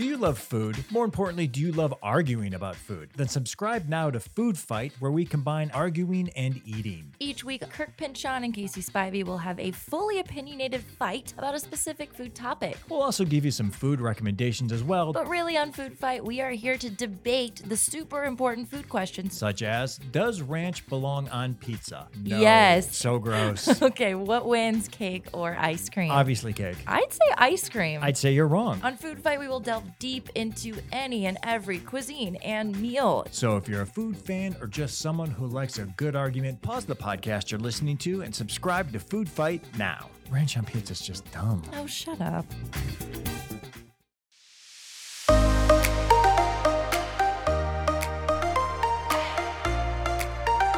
Do 0.00 0.06
you 0.06 0.16
love 0.16 0.38
food? 0.38 0.82
More 0.90 1.04
importantly, 1.04 1.46
do 1.46 1.60
you 1.60 1.72
love 1.72 1.92
arguing 2.02 2.54
about 2.54 2.74
food? 2.74 3.10
Then 3.18 3.28
subscribe 3.28 3.86
now 3.86 4.10
to 4.10 4.18
Food 4.18 4.56
Fight, 4.56 4.94
where 4.98 5.10
we 5.10 5.26
combine 5.26 5.70
arguing 5.74 6.30
and 6.30 6.58
eating. 6.64 7.12
Each 7.18 7.44
week, 7.44 7.60
Kirk 7.68 7.94
Pinchon 7.98 8.42
and 8.44 8.54
Casey 8.54 8.80
Spivey 8.80 9.24
will 9.24 9.36
have 9.36 9.60
a 9.60 9.72
fully 9.72 10.18
opinionated 10.18 10.82
fight 10.82 11.34
about 11.36 11.54
a 11.54 11.60
specific 11.60 12.14
food 12.14 12.34
topic. 12.34 12.78
We'll 12.88 13.02
also 13.02 13.26
give 13.26 13.44
you 13.44 13.50
some 13.50 13.70
food 13.70 14.00
recommendations 14.00 14.72
as 14.72 14.82
well, 14.82 15.12
But 15.12 15.28
really, 15.28 15.58
on 15.58 15.70
Food 15.70 15.98
Fight, 15.98 16.24
we 16.24 16.40
are 16.40 16.52
here 16.52 16.78
to 16.78 16.88
debate 16.88 17.60
the 17.66 17.76
super 17.76 18.24
important 18.24 18.70
food 18.70 18.88
questions. 18.88 19.36
such 19.36 19.60
as 19.62 19.98
Does 20.12 20.40
ranch 20.40 20.86
belong 20.86 21.28
on 21.28 21.52
pizza? 21.56 22.08
No. 22.24 22.40
Yes. 22.40 22.96
So 22.96 23.18
gross. 23.18 23.68
Okay, 23.90 24.14
what 24.14 24.46
wins, 24.46 24.88
cake 24.88 25.26
or 25.34 25.54
ice 25.58 25.90
cream? 25.90 26.10
Obviously, 26.10 26.54
cake. 26.54 26.76
I'd 26.86 27.12
say 27.12 27.34
ice 27.36 27.68
cream. 27.68 28.00
I'd 28.02 28.16
say 28.16 28.32
you're 28.32 28.48
wrong. 28.48 28.80
on 28.82 28.96
Food 28.96 29.20
Fight, 29.22 29.38
we 29.38 29.46
will 29.48 29.60
delve 29.60 29.89
deep 29.98 30.28
into 30.34 30.76
any 30.92 31.26
and 31.26 31.38
every 31.42 31.78
cuisine 31.78 32.36
and 32.36 32.80
meal. 32.80 33.26
So 33.30 33.56
if 33.56 33.68
you're 33.68 33.82
a 33.82 33.86
food 33.86 34.16
fan 34.16 34.56
or 34.60 34.66
just 34.66 34.98
someone 34.98 35.30
who 35.30 35.46
likes 35.46 35.78
a 35.78 35.84
good 35.96 36.16
argument, 36.16 36.62
pause 36.62 36.84
the 36.84 36.96
podcast 36.96 37.50
you're 37.50 37.60
listening 37.60 37.96
to 37.98 38.22
and 38.22 38.34
subscribe 38.34 38.92
to 38.92 39.00
Food 39.00 39.28
Fight 39.28 39.64
now. 39.76 40.08
Ranch 40.30 40.56
on 40.56 40.64
pizza 40.64 40.92
is 40.92 41.00
just 41.00 41.30
dumb. 41.32 41.62
Oh, 41.74 41.86
shut 41.86 42.20
up. 42.20 42.46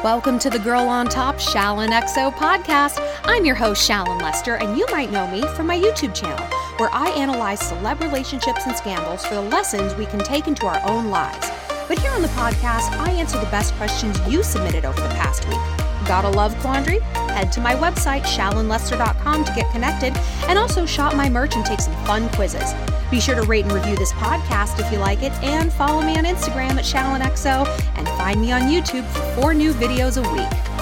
Welcome 0.03 0.37
to 0.39 0.49
the 0.49 0.59
Girl 0.59 0.81
on 0.81 1.07
Top 1.07 1.35
Shallon 1.37 1.91
XO 1.91 2.29
podcast. 2.33 2.99
I'm 3.23 3.45
your 3.45 3.55
host, 3.55 3.89
Shallon 3.89 4.21
Lester, 4.21 4.55
and 4.55 4.77
you 4.77 4.85
might 4.91 5.13
know 5.13 5.25
me 5.31 5.43
from 5.55 5.67
my 5.67 5.79
YouTube 5.79 6.13
channel, 6.13 6.45
where 6.77 6.89
I 6.93 7.09
analyze 7.09 7.59
celeb 7.59 8.01
relationships 8.01 8.65
and 8.65 8.75
scandals 8.75 9.25
for 9.25 9.35
the 9.35 9.41
lessons 9.41 9.95
we 9.95 10.05
can 10.05 10.19
take 10.19 10.47
into 10.47 10.65
our 10.65 10.81
own 10.85 11.09
lives. 11.09 11.49
But 11.87 11.99
here 11.99 12.11
on 12.11 12.21
the 12.21 12.27
podcast, 12.29 12.91
I 12.99 13.11
answer 13.11 13.39
the 13.39 13.45
best 13.47 13.73
questions 13.75 14.19
you 14.27 14.43
submitted 14.43 14.85
over 14.85 15.01
the 15.01 15.09
past 15.09 15.47
week. 15.47 15.59
Got 16.07 16.25
a 16.25 16.29
love 16.29 16.57
quandary? 16.59 16.99
Head 17.33 17.51
to 17.53 17.61
my 17.61 17.75
website, 17.75 18.23
shallonlester.com, 18.23 19.45
to 19.45 19.53
get 19.53 19.71
connected, 19.71 20.15
and 20.47 20.59
also 20.59 20.85
shop 20.85 21.15
my 21.15 21.29
merch 21.29 21.55
and 21.55 21.65
take 21.65 21.79
some 21.79 21.95
fun 22.05 22.29
quizzes. 22.29 22.73
Be 23.09 23.19
sure 23.19 23.35
to 23.35 23.43
rate 23.43 23.65
and 23.65 23.73
review 23.73 23.95
this 23.95 24.11
podcast 24.13 24.79
if 24.79 24.91
you 24.91 24.97
like 24.97 25.23
it, 25.23 25.31
and 25.43 25.71
follow 25.71 26.01
me 26.01 26.17
on 26.17 26.25
Instagram 26.25 26.71
at 26.71 26.85
ShallonXO, 26.85 27.67
and 27.95 28.07
find 28.09 28.41
me 28.41 28.51
on 28.51 28.63
YouTube 28.63 29.05
for 29.07 29.41
four 29.41 29.53
new 29.53 29.71
videos 29.73 30.17
a 30.17 30.33
week. 30.33 30.72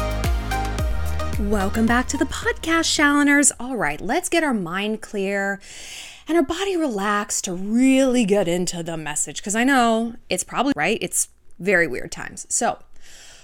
Welcome 1.49 1.87
back 1.87 2.07
to 2.09 2.17
the 2.17 2.25
podcast, 2.25 2.85
Shalloners. 2.85 3.51
All 3.59 3.75
right, 3.75 3.99
let's 3.99 4.29
get 4.29 4.43
our 4.43 4.53
mind 4.53 5.01
clear 5.01 5.59
and 6.27 6.37
our 6.37 6.43
body 6.43 6.77
relaxed 6.77 7.45
to 7.45 7.53
really 7.53 8.25
get 8.25 8.47
into 8.47 8.83
the 8.83 8.95
message 8.95 9.37
because 9.37 9.55
I 9.55 9.63
know 9.63 10.17
it's 10.29 10.43
probably 10.43 10.73
right. 10.75 10.99
It's 11.01 11.29
very 11.57 11.87
weird 11.87 12.11
times. 12.11 12.45
So, 12.47 12.77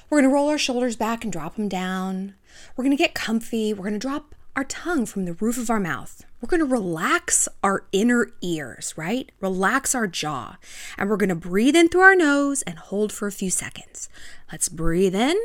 we're 0.09 0.19
going 0.19 0.29
to 0.29 0.33
roll 0.33 0.47
our 0.49 0.59
shoulders 0.59 0.95
back 0.95 1.23
and 1.23 1.33
drop 1.33 1.55
them 1.55 1.67
down. 1.67 2.35
We're 2.75 2.83
going 2.83 2.95
to 2.95 3.03
get 3.03 3.15
comfy. 3.15 3.73
We're 3.73 3.89
going 3.89 3.93
to 3.93 3.99
drop 3.99 4.35
our 4.55 4.63
tongue 4.63 5.07
from 5.07 5.25
the 5.25 5.33
roof 5.33 5.57
of 5.57 5.71
our 5.71 5.79
mouth. 5.79 6.23
We're 6.39 6.49
going 6.49 6.59
to 6.59 6.71
relax 6.71 7.49
our 7.63 7.87
inner 7.91 8.29
ears, 8.41 8.93
right? 8.95 9.31
Relax 9.41 9.95
our 9.95 10.05
jaw. 10.05 10.57
And 10.99 11.09
we're 11.09 11.17
going 11.17 11.29
to 11.29 11.35
breathe 11.35 11.75
in 11.75 11.89
through 11.89 12.01
our 12.01 12.15
nose 12.15 12.61
and 12.61 12.77
hold 12.77 13.11
for 13.11 13.27
a 13.27 13.31
few 13.31 13.49
seconds. 13.49 14.07
Let's 14.51 14.69
breathe 14.69 15.15
in 15.15 15.35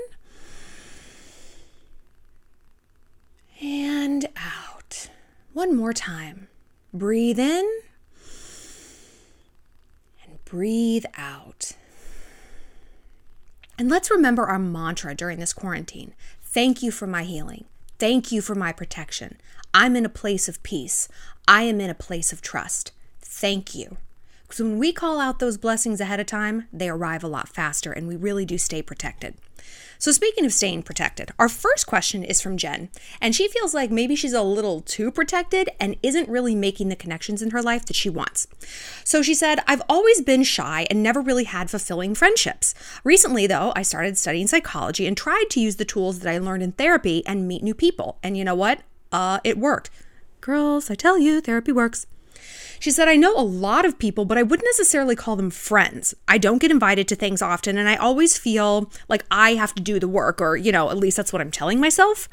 and 3.63 4.27
out. 4.37 5.09
One 5.53 5.77
more 5.77 5.93
time. 5.93 6.49
Breathe 6.93 7.39
in 7.39 7.81
and 10.25 10.45
breathe 10.45 11.05
out. 11.17 11.73
And 13.79 13.89
let's 13.89 14.11
remember 14.11 14.45
our 14.45 14.59
mantra 14.59 15.15
during 15.15 15.39
this 15.39 15.53
quarantine 15.53 16.15
Thank 16.43 16.83
you 16.83 16.91
for 16.91 17.07
my 17.07 17.23
healing. 17.23 17.65
Thank 17.99 18.31
you 18.31 18.43
for 18.43 18.55
my 18.55 18.73
protection. 18.73 19.39
I'm 19.73 19.97
in 19.97 20.05
a 20.05 20.11
place 20.11 20.51
of 20.51 20.63
peace. 20.63 21.09
I 21.49 21.63
am 21.63 21.81
in 21.81 21.89
a 21.89 21.95
place 21.95 22.31
of 22.31 22.43
trust. 22.43 22.93
Thank 23.23 23.75
you. 23.75 23.97
Because 24.53 24.65
when 24.65 24.79
we 24.79 24.93
call 24.93 25.19
out 25.19 25.39
those 25.39 25.57
blessings 25.57 25.99
ahead 25.99 26.21
of 26.21 26.27
time, 26.27 26.69
they 26.75 26.91
arrive 26.91 27.25
a 27.25 27.27
lot 27.27 27.49
faster 27.49 27.91
and 27.91 28.07
we 28.07 28.17
really 28.17 28.45
do 28.45 28.59
stay 28.59 28.83
protected. 28.83 29.35
So, 29.99 30.13
speaking 30.13 30.45
of 30.45 30.53
staying 30.53 30.83
protected, 30.83 31.31
our 31.39 31.49
first 31.49 31.87
question 31.87 32.23
is 32.23 32.43
from 32.43 32.59
Jen, 32.59 32.91
and 33.19 33.35
she 33.35 33.49
feels 33.49 33.73
like 33.73 33.91
maybe 33.91 34.15
she's 34.15 34.35
a 34.35 34.43
little 34.43 34.83
too 34.83 35.11
protected 35.11 35.71
and 35.81 35.97
isn't 36.03 36.29
really 36.29 36.55
making 36.55 36.91
the 36.91 36.97
connections 36.97 37.41
in 37.41 37.53
her 37.53 37.63
life 37.63 37.87
that 37.87 37.97
she 37.97 38.11
wants. 38.11 38.47
So, 39.05 39.23
she 39.23 39.33
said, 39.33 39.61
I've 39.67 39.81
always 39.89 40.21
been 40.21 40.43
shy 40.43 40.87
and 40.91 41.03
never 41.03 41.23
really 41.23 41.45
had 41.45 41.71
fulfilling 41.71 42.15
friendships. 42.15 42.75
Recently, 43.05 43.47
though, 43.47 43.73
I 43.75 43.81
started 43.81 44.19
studying 44.19 44.49
psychology 44.49 45.07
and 45.07 45.17
tried 45.17 45.47
to 45.53 45.61
use 45.61 45.77
the 45.77 45.87
tools 45.87 46.19
that 46.19 46.31
I 46.31 46.37
learned 46.37 46.63
in 46.63 46.73
therapy 46.73 47.25
and 47.25 47.49
meet 47.49 47.63
new 47.63 47.75
people. 47.75 48.19
And 48.23 48.37
you 48.37 48.45
know 48.45 48.55
what? 48.55 48.83
Uh, 49.11 49.41
it 49.45 49.57
worked. 49.57 49.89
Girls, 50.43 50.91
I 50.91 50.95
tell 50.95 51.19
you, 51.19 51.41
therapy 51.41 51.73
works. 51.73 52.07
She 52.83 52.91
said, 52.91 53.07
I 53.07 53.15
know 53.15 53.33
a 53.37 53.45
lot 53.45 53.85
of 53.85 53.97
people, 53.97 54.25
but 54.25 54.37
I 54.37 54.43
wouldn't 54.43 54.67
necessarily 54.67 55.15
call 55.15 55.37
them 55.37 55.51
friends. 55.51 56.17
I 56.27 56.37
don't 56.37 56.59
get 56.59 56.73
invited 56.73 57.07
to 57.07 57.15
things 57.15 57.41
often, 57.41 57.79
and 57.79 57.89
I 57.89 57.95
always 57.95 58.37
feel 58.37 58.91
like 59.09 59.25
I 59.31 59.55
have 59.55 59.73
to 59.77 59.81
do 59.81 60.01
the 60.01 60.09
work, 60.09 60.41
or, 60.41 60.57
you 60.57 60.73
know, 60.73 60.91
at 60.91 60.97
least 60.97 61.17
that's 61.17 61.33
what 61.33 61.41
I'm 61.41 61.53
telling 61.53 61.79
myself. 61.79 62.29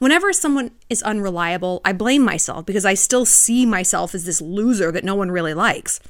Whenever 0.00 0.30
someone 0.34 0.72
is 0.90 1.02
unreliable, 1.04 1.80
I 1.86 1.94
blame 1.94 2.22
myself 2.22 2.66
because 2.66 2.84
I 2.84 2.92
still 2.92 3.24
see 3.24 3.64
myself 3.64 4.14
as 4.14 4.26
this 4.26 4.42
loser 4.42 4.92
that 4.92 5.04
no 5.04 5.14
one 5.14 5.30
really 5.30 5.54
likes. 5.54 6.00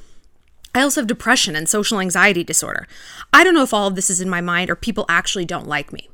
I 0.74 0.80
also 0.82 1.00
have 1.00 1.06
depression 1.06 1.54
and 1.54 1.68
social 1.68 2.00
anxiety 2.00 2.42
disorder. 2.42 2.88
I 3.32 3.44
don't 3.44 3.54
know 3.54 3.62
if 3.62 3.72
all 3.72 3.86
of 3.86 3.94
this 3.94 4.10
is 4.10 4.20
in 4.20 4.28
my 4.28 4.40
mind 4.40 4.70
or 4.70 4.74
people 4.74 5.06
actually 5.08 5.44
don't 5.44 5.68
like 5.68 5.92
me. 5.92 6.08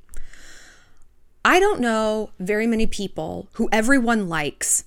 I 1.47 1.59
don't 1.59 1.81
know 1.81 2.33
very 2.39 2.67
many 2.67 2.87
people 2.87 3.49
who 3.55 3.71
everyone 3.73 4.29
likes 4.29 4.85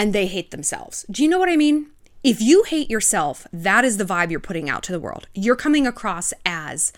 and 0.00 0.14
they 0.14 0.26
hate 0.26 0.50
themselves. 0.50 1.04
Do 1.10 1.22
you 1.22 1.28
know 1.28 1.38
what 1.38 1.50
I 1.50 1.58
mean? 1.58 1.88
If 2.24 2.40
you 2.40 2.62
hate 2.62 2.88
yourself, 2.88 3.46
that 3.52 3.84
is 3.84 3.98
the 3.98 4.04
vibe 4.04 4.30
you're 4.30 4.40
putting 4.40 4.70
out 4.70 4.82
to 4.84 4.92
the 4.92 4.98
world. 4.98 5.28
You're 5.34 5.56
coming 5.56 5.86
across 5.86 6.32
as, 6.46 6.90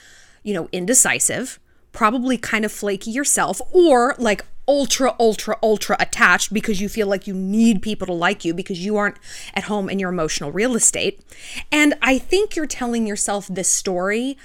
you 0.44 0.54
know, 0.54 0.68
indecisive, 0.70 1.58
probably 1.90 2.38
kind 2.38 2.64
of 2.64 2.70
flaky 2.70 3.10
yourself, 3.10 3.60
or 3.72 4.14
like 4.18 4.44
ultra, 4.68 5.16
ultra, 5.18 5.58
ultra 5.64 5.96
attached 5.98 6.54
because 6.54 6.80
you 6.80 6.88
feel 6.88 7.08
like 7.08 7.26
you 7.26 7.34
need 7.34 7.82
people 7.82 8.06
to 8.06 8.12
like 8.12 8.44
you 8.44 8.54
because 8.54 8.84
you 8.84 8.96
aren't 8.96 9.16
at 9.52 9.64
home 9.64 9.90
in 9.90 9.98
your 9.98 10.10
emotional 10.10 10.52
real 10.52 10.76
estate. 10.76 11.24
And 11.72 11.94
I 12.02 12.18
think 12.18 12.54
you're 12.54 12.68
telling 12.68 13.04
yourself 13.04 13.48
this 13.48 13.68
story, 13.68 14.38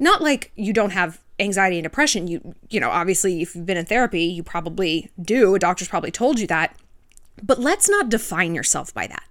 not 0.00 0.20
like 0.20 0.50
you 0.56 0.72
don't 0.72 0.90
have 0.90 1.20
anxiety 1.38 1.78
and 1.78 1.84
depression. 1.84 2.26
You, 2.26 2.56
you 2.68 2.80
know, 2.80 2.90
obviously, 2.90 3.42
if 3.42 3.54
you've 3.54 3.64
been 3.64 3.76
in 3.76 3.86
therapy, 3.86 4.24
you 4.24 4.42
probably 4.42 5.08
do. 5.20 5.54
A 5.54 5.60
doctor's 5.60 5.86
probably 5.86 6.10
told 6.10 6.40
you 6.40 6.48
that. 6.48 6.76
But 7.42 7.60
let's 7.60 7.88
not 7.88 8.08
define 8.08 8.54
yourself 8.54 8.92
by 8.92 9.06
that. 9.06 9.24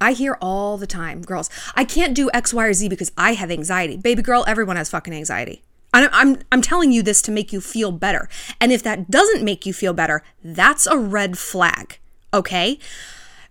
I 0.00 0.12
hear 0.12 0.36
all 0.40 0.78
the 0.78 0.86
time, 0.86 1.22
girls, 1.22 1.48
I 1.76 1.84
can't 1.84 2.14
do 2.14 2.30
X, 2.34 2.52
Y, 2.52 2.64
or 2.64 2.72
Z 2.72 2.88
because 2.88 3.12
I 3.16 3.34
have 3.34 3.50
anxiety. 3.50 3.96
Baby 3.96 4.22
girl, 4.22 4.44
everyone 4.48 4.76
has 4.76 4.90
fucking 4.90 5.14
anxiety. 5.14 5.62
I'm, 5.94 6.38
I'm, 6.50 6.62
telling 6.62 6.90
you 6.90 7.02
this 7.02 7.20
to 7.22 7.30
make 7.30 7.52
you 7.52 7.60
feel 7.60 7.92
better. 7.92 8.28
And 8.60 8.72
if 8.72 8.82
that 8.82 9.10
doesn't 9.10 9.44
make 9.44 9.66
you 9.66 9.74
feel 9.74 9.92
better, 9.92 10.22
that's 10.42 10.86
a 10.86 10.96
red 10.96 11.38
flag, 11.38 11.98
okay? 12.32 12.78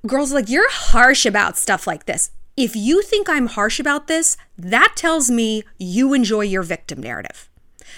Girls, 0.08 0.34
like, 0.34 0.50
you're 0.50 0.72
harsh 0.72 1.26
about 1.26 1.56
stuff 1.56 1.86
like 1.86 2.06
this. 2.06 2.32
If 2.58 2.76
you 2.76 3.04
think 3.04 3.30
I'm 3.30 3.46
harsh 3.46 3.80
about 3.80 4.08
this, 4.08 4.38
that 4.58 4.94
tells 4.96 5.30
me 5.30 5.64
you 5.78 6.14
enjoy 6.16 6.42
your 6.42 6.64
victim 6.64 7.00
narrative. 7.02 7.48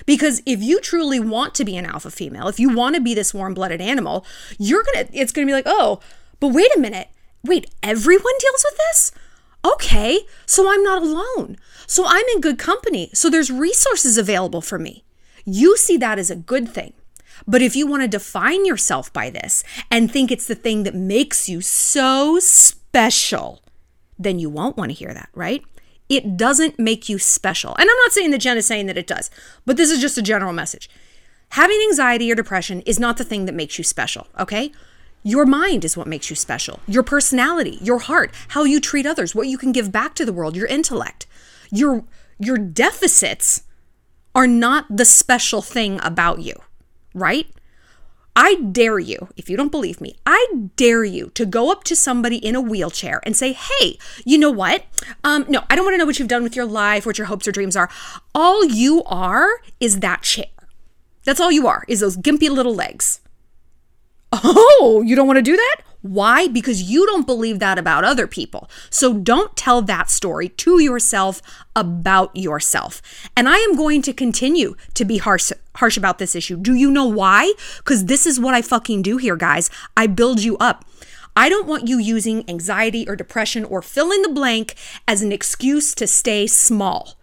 Because 0.05 0.41
if 0.45 0.61
you 0.61 0.79
truly 0.79 1.19
want 1.19 1.55
to 1.55 1.65
be 1.65 1.77
an 1.77 1.85
alpha 1.85 2.11
female, 2.11 2.47
if 2.47 2.59
you 2.59 2.69
want 2.69 2.95
to 2.95 3.01
be 3.01 3.13
this 3.13 3.33
warm 3.33 3.53
blooded 3.53 3.81
animal, 3.81 4.25
you're 4.57 4.83
going 4.83 5.05
to, 5.05 5.17
it's 5.17 5.31
going 5.31 5.47
to 5.47 5.51
be 5.51 5.55
like, 5.55 5.65
oh, 5.67 5.99
but 6.39 6.49
wait 6.49 6.75
a 6.75 6.79
minute. 6.79 7.09
Wait, 7.43 7.69
everyone 7.81 8.33
deals 8.39 8.65
with 8.69 8.77
this? 8.77 9.11
Okay, 9.65 10.21
so 10.45 10.71
I'm 10.71 10.83
not 10.83 11.01
alone. 11.01 11.57
So 11.87 12.03
I'm 12.05 12.25
in 12.33 12.41
good 12.41 12.59
company. 12.59 13.09
So 13.13 13.29
there's 13.29 13.51
resources 13.51 14.17
available 14.17 14.61
for 14.61 14.77
me. 14.77 15.03
You 15.45 15.77
see 15.77 15.97
that 15.97 16.19
as 16.19 16.29
a 16.29 16.35
good 16.35 16.69
thing. 16.69 16.93
But 17.47 17.61
if 17.61 17.75
you 17.75 17.87
want 17.87 18.03
to 18.03 18.07
define 18.07 18.65
yourself 18.65 19.11
by 19.11 19.29
this 19.29 19.63
and 19.91 20.11
think 20.11 20.31
it's 20.31 20.47
the 20.47 20.55
thing 20.55 20.83
that 20.83 20.95
makes 20.95 21.49
you 21.49 21.61
so 21.61 22.39
special, 22.39 23.61
then 24.17 24.39
you 24.39 24.49
won't 24.49 24.77
want 24.77 24.91
to 24.91 24.97
hear 24.97 25.13
that, 25.13 25.29
right? 25.33 25.63
It 26.15 26.37
doesn't 26.37 26.77
make 26.77 27.09
you 27.09 27.17
special. 27.17 27.75
And 27.75 27.89
I'm 27.89 27.97
not 28.03 28.11
saying 28.11 28.31
that 28.31 28.41
Jen 28.41 28.57
is 28.57 28.67
saying 28.67 28.85
that 28.85 28.97
it 28.97 29.07
does, 29.07 29.31
but 29.65 29.77
this 29.77 29.89
is 29.89 29.99
just 29.99 30.17
a 30.17 30.21
general 30.21 30.53
message. 30.53 30.89
Having 31.49 31.81
anxiety 31.89 32.31
or 32.31 32.35
depression 32.35 32.81
is 32.81 32.99
not 32.99 33.17
the 33.17 33.23
thing 33.23 33.45
that 33.45 33.55
makes 33.55 33.77
you 33.77 33.83
special, 33.83 34.27
okay? 34.39 34.71
Your 35.23 35.45
mind 35.45 35.85
is 35.85 35.95
what 35.95 36.07
makes 36.07 36.29
you 36.29 36.35
special. 36.35 36.81
Your 36.87 37.03
personality, 37.03 37.79
your 37.81 37.99
heart, 37.99 38.31
how 38.49 38.63
you 38.63 38.79
treat 38.79 39.05
others, 39.05 39.33
what 39.33 39.47
you 39.47 39.57
can 39.57 39.71
give 39.71 39.91
back 39.91 40.15
to 40.15 40.25
the 40.25 40.33
world, 40.33 40.55
your 40.55 40.67
intellect. 40.67 41.25
Your 41.71 42.03
your 42.39 42.57
deficits 42.57 43.63
are 44.35 44.47
not 44.47 44.85
the 44.89 45.05
special 45.05 45.61
thing 45.61 45.99
about 46.03 46.41
you, 46.41 46.55
right? 47.13 47.47
I 48.35 48.55
dare 48.55 48.97
you, 48.97 49.29
if 49.37 49.49
you 49.49 49.55
don't 49.55 49.71
believe 49.71 50.01
me, 50.01 50.15
I 50.25 50.45
dare 50.75 51.03
you 51.03 51.29
to 51.35 51.45
go 51.45 51.71
up 51.71 51.83
to 51.85 51.95
somebody 51.95 52.37
in 52.37 52.55
a 52.55 52.61
wheelchair 52.61 53.21
and 53.23 53.37
say, 53.37 53.53
hey, 53.53 53.97
you 54.25 54.39
know 54.39 54.49
what? 54.49 54.85
Um, 55.23 55.45
no, 55.47 55.63
I 55.69 55.75
don't 55.75 55.85
want 55.85 55.93
to 55.93 55.97
know 55.99 56.05
what 56.05 56.17
you've 56.17 56.27
done 56.27 56.41
with 56.41 56.55
your 56.55 56.65
life, 56.65 57.05
what 57.05 57.19
your 57.19 57.27
hopes 57.27 57.47
or 57.47 57.51
dreams 57.51 57.75
are. 57.75 57.89
All 58.33 58.65
you 58.65 59.03
are 59.05 59.61
is 59.79 59.99
that 59.99 60.23
chair. 60.23 60.45
That's 61.25 61.39
all 61.39 61.51
you 61.51 61.67
are, 61.67 61.85
is 61.87 61.99
those 61.99 62.17
gimpy 62.17 62.49
little 62.49 62.73
legs. 62.73 63.21
Oh, 64.31 65.03
you 65.05 65.15
don't 65.15 65.27
want 65.27 65.37
to 65.37 65.43
do 65.43 65.55
that? 65.55 65.75
Why? 66.03 66.49
Because 66.49 66.83
you 66.83 67.05
don't 67.05 67.25
believe 67.25 67.59
that 67.59 67.79
about 67.79 68.03
other 68.03 68.27
people. 68.27 68.69
So 68.89 69.13
don't 69.13 69.55
tell 69.55 69.81
that 69.83 70.09
story 70.09 70.49
to 70.49 70.79
yourself 70.79 71.41
about 71.77 72.35
yourself. 72.35 73.01
And 73.37 73.47
I 73.47 73.57
am 73.59 73.77
going 73.77 74.01
to 74.03 74.13
continue 74.13 74.75
to 74.95 75.05
be 75.05 75.17
harsh 75.17 75.51
harsh 75.77 75.97
about 75.97 76.19
this 76.19 76.35
issue. 76.35 76.57
Do 76.57 76.75
you 76.75 76.91
know 76.91 77.05
why? 77.05 77.53
Cuz 77.85 78.05
this 78.05 78.27
is 78.27 78.37
what 78.37 78.53
I 78.53 78.61
fucking 78.61 79.01
do 79.01 79.15
here, 79.15 79.37
guys. 79.37 79.69
I 79.95 80.07
build 80.07 80.43
you 80.43 80.57
up. 80.57 80.83
I 81.37 81.47
don't 81.47 81.67
want 81.67 81.87
you 81.87 81.97
using 81.97 82.47
anxiety 82.49 83.07
or 83.07 83.15
depression 83.15 83.63
or 83.63 83.81
fill 83.81 84.11
in 84.11 84.21
the 84.23 84.29
blank 84.29 84.75
as 85.07 85.21
an 85.21 85.31
excuse 85.31 85.95
to 85.95 86.05
stay 86.05 86.47
small 86.47 87.15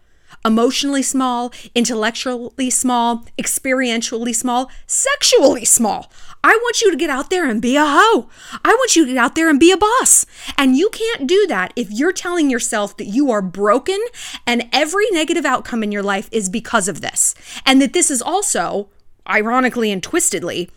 emotionally 0.44 1.02
small, 1.02 1.52
intellectually 1.74 2.70
small, 2.70 3.24
experientially 3.38 4.34
small, 4.34 4.70
sexually 4.86 5.64
small. 5.64 6.10
I 6.42 6.58
want 6.62 6.80
you 6.80 6.90
to 6.90 6.96
get 6.96 7.10
out 7.10 7.28
there 7.28 7.48
and 7.48 7.60
be 7.60 7.76
a 7.76 7.84
hoe. 7.84 8.28
I 8.64 8.70
want 8.70 8.96
you 8.96 9.04
to 9.04 9.12
get 9.12 9.22
out 9.22 9.34
there 9.34 9.50
and 9.50 9.60
be 9.60 9.70
a 9.70 9.76
boss. 9.76 10.24
And 10.56 10.76
you 10.76 10.88
can't 10.90 11.26
do 11.26 11.46
that 11.48 11.72
if 11.76 11.90
you're 11.90 12.12
telling 12.12 12.48
yourself 12.48 12.96
that 12.96 13.06
you 13.06 13.30
are 13.30 13.42
broken 13.42 14.02
and 14.46 14.68
every 14.72 15.10
negative 15.10 15.44
outcome 15.44 15.82
in 15.82 15.92
your 15.92 16.02
life 16.02 16.28
is 16.32 16.48
because 16.48 16.88
of 16.88 17.02
this. 17.02 17.34
And 17.66 17.82
that 17.82 17.92
this 17.92 18.10
is 18.10 18.22
also, 18.22 18.88
ironically 19.28 19.92
and 19.92 20.02
twistedly, 20.02 20.70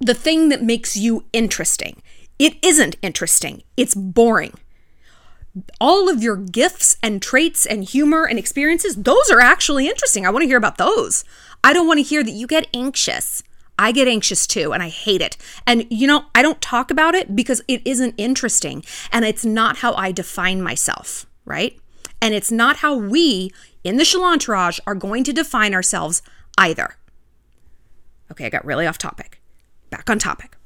the 0.00 0.14
thing 0.14 0.50
that 0.50 0.62
makes 0.62 0.96
you 0.96 1.24
interesting. 1.32 2.02
It 2.38 2.62
isn't 2.62 2.96
interesting, 3.02 3.62
it's 3.76 3.94
boring 3.94 4.54
all 5.80 6.08
of 6.08 6.22
your 6.22 6.36
gifts 6.36 6.96
and 7.02 7.22
traits 7.22 7.66
and 7.66 7.84
humor 7.84 8.24
and 8.24 8.38
experiences, 8.38 8.96
those 8.96 9.30
are 9.30 9.40
actually 9.40 9.88
interesting. 9.88 10.26
I 10.26 10.30
want 10.30 10.42
to 10.42 10.48
hear 10.48 10.56
about 10.56 10.78
those. 10.78 11.24
I 11.62 11.72
don't 11.72 11.86
want 11.86 11.98
to 11.98 12.04
hear 12.04 12.22
that 12.22 12.30
you 12.30 12.46
get 12.46 12.68
anxious. 12.74 13.42
I 13.78 13.92
get 13.92 14.08
anxious 14.08 14.46
too, 14.46 14.72
and 14.72 14.82
I 14.82 14.88
hate 14.88 15.20
it. 15.20 15.36
And 15.66 15.86
you 15.90 16.06
know, 16.06 16.24
I 16.34 16.42
don't 16.42 16.60
talk 16.60 16.90
about 16.90 17.14
it 17.14 17.36
because 17.36 17.62
it 17.68 17.80
isn't 17.84 18.14
interesting 18.16 18.84
and 19.12 19.24
it's 19.24 19.44
not 19.44 19.78
how 19.78 19.94
I 19.94 20.10
define 20.10 20.62
myself, 20.62 21.26
right? 21.44 21.78
And 22.20 22.34
it's 22.34 22.50
not 22.50 22.78
how 22.78 22.96
we 22.96 23.52
in 23.84 23.96
the 23.96 24.04
Shalantourage 24.04 24.80
are 24.86 24.96
going 24.96 25.22
to 25.24 25.32
define 25.32 25.74
ourselves 25.74 26.22
either. 26.58 26.96
Okay, 28.32 28.46
I 28.46 28.50
got 28.50 28.64
really 28.64 28.86
off 28.86 28.98
topic. 28.98 29.40
Back 29.90 30.10
on 30.10 30.18
topic. 30.18 30.57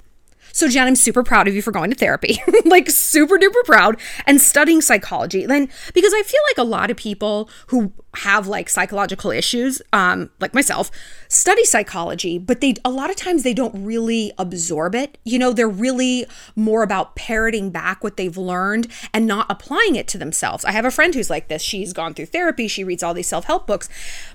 So, 0.53 0.69
Jen, 0.69 0.87
I'm 0.87 0.97
super 0.97 1.23
proud 1.23 1.49
of 1.49 1.55
you 1.55 1.63
for 1.63 1.73
going 1.73 1.91
to 1.91 1.97
therapy, 1.97 2.41
like 2.65 2.91
super 2.91 3.39
duper 3.39 3.65
proud 3.65 3.99
and 4.27 4.41
studying 4.41 4.81
psychology. 4.81 5.47
Then, 5.47 5.69
because 5.95 6.13
I 6.15 6.23
feel 6.23 6.41
like 6.51 6.59
a 6.59 6.69
lot 6.69 6.91
of 6.91 6.97
people 6.97 7.49
who 7.69 7.93
have 8.17 8.47
like 8.47 8.69
psychological 8.69 9.31
issues, 9.31 9.81
um, 9.93 10.31
like 10.39 10.53
myself, 10.53 10.91
study 11.29 11.65
psychology, 11.65 12.39
but 12.39 12.61
they 12.61 12.75
a 12.85 12.91
lot 12.91 13.11
of 13.11 13.17
times 13.17 13.43
they 13.43 13.55
don't 13.55 13.85
really 13.85 14.33
absorb 14.39 14.95
it. 14.95 15.17
You 15.25 15.39
know, 15.39 15.53
they're 15.53 15.69
really 15.69 16.27
more 16.55 16.83
about 16.83 17.17
parroting 17.17 17.71
back 17.71 18.05
what 18.05 18.19
they've 18.19 18.37
learned 18.37 18.89
and 19.15 19.27
not 19.27 19.47
applying 19.49 19.97
it 19.97 20.07
to 20.09 20.19
themselves. 20.19 20.65
I 20.65 20.73
have 20.73 20.85
a 20.85 20.91
friend 20.91 21.15
who's 21.15 21.31
like 21.31 21.49
this. 21.49 21.63
She's 21.63 21.93
gone 21.93 22.13
through 22.13 22.27
therapy, 22.27 22.69
she 22.69 22.85
reads 22.85 23.03
all 23.03 23.15
these 23.15 23.29
self 23.29 23.47
help 23.47 23.67
books, 23.67 23.89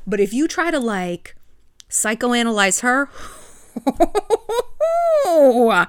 but 0.08 0.19
if 0.19 0.34
you 0.34 0.48
try 0.48 0.72
to 0.72 0.80
like 0.80 1.36
psychoanalyze 1.90 2.81
her, 2.81 3.10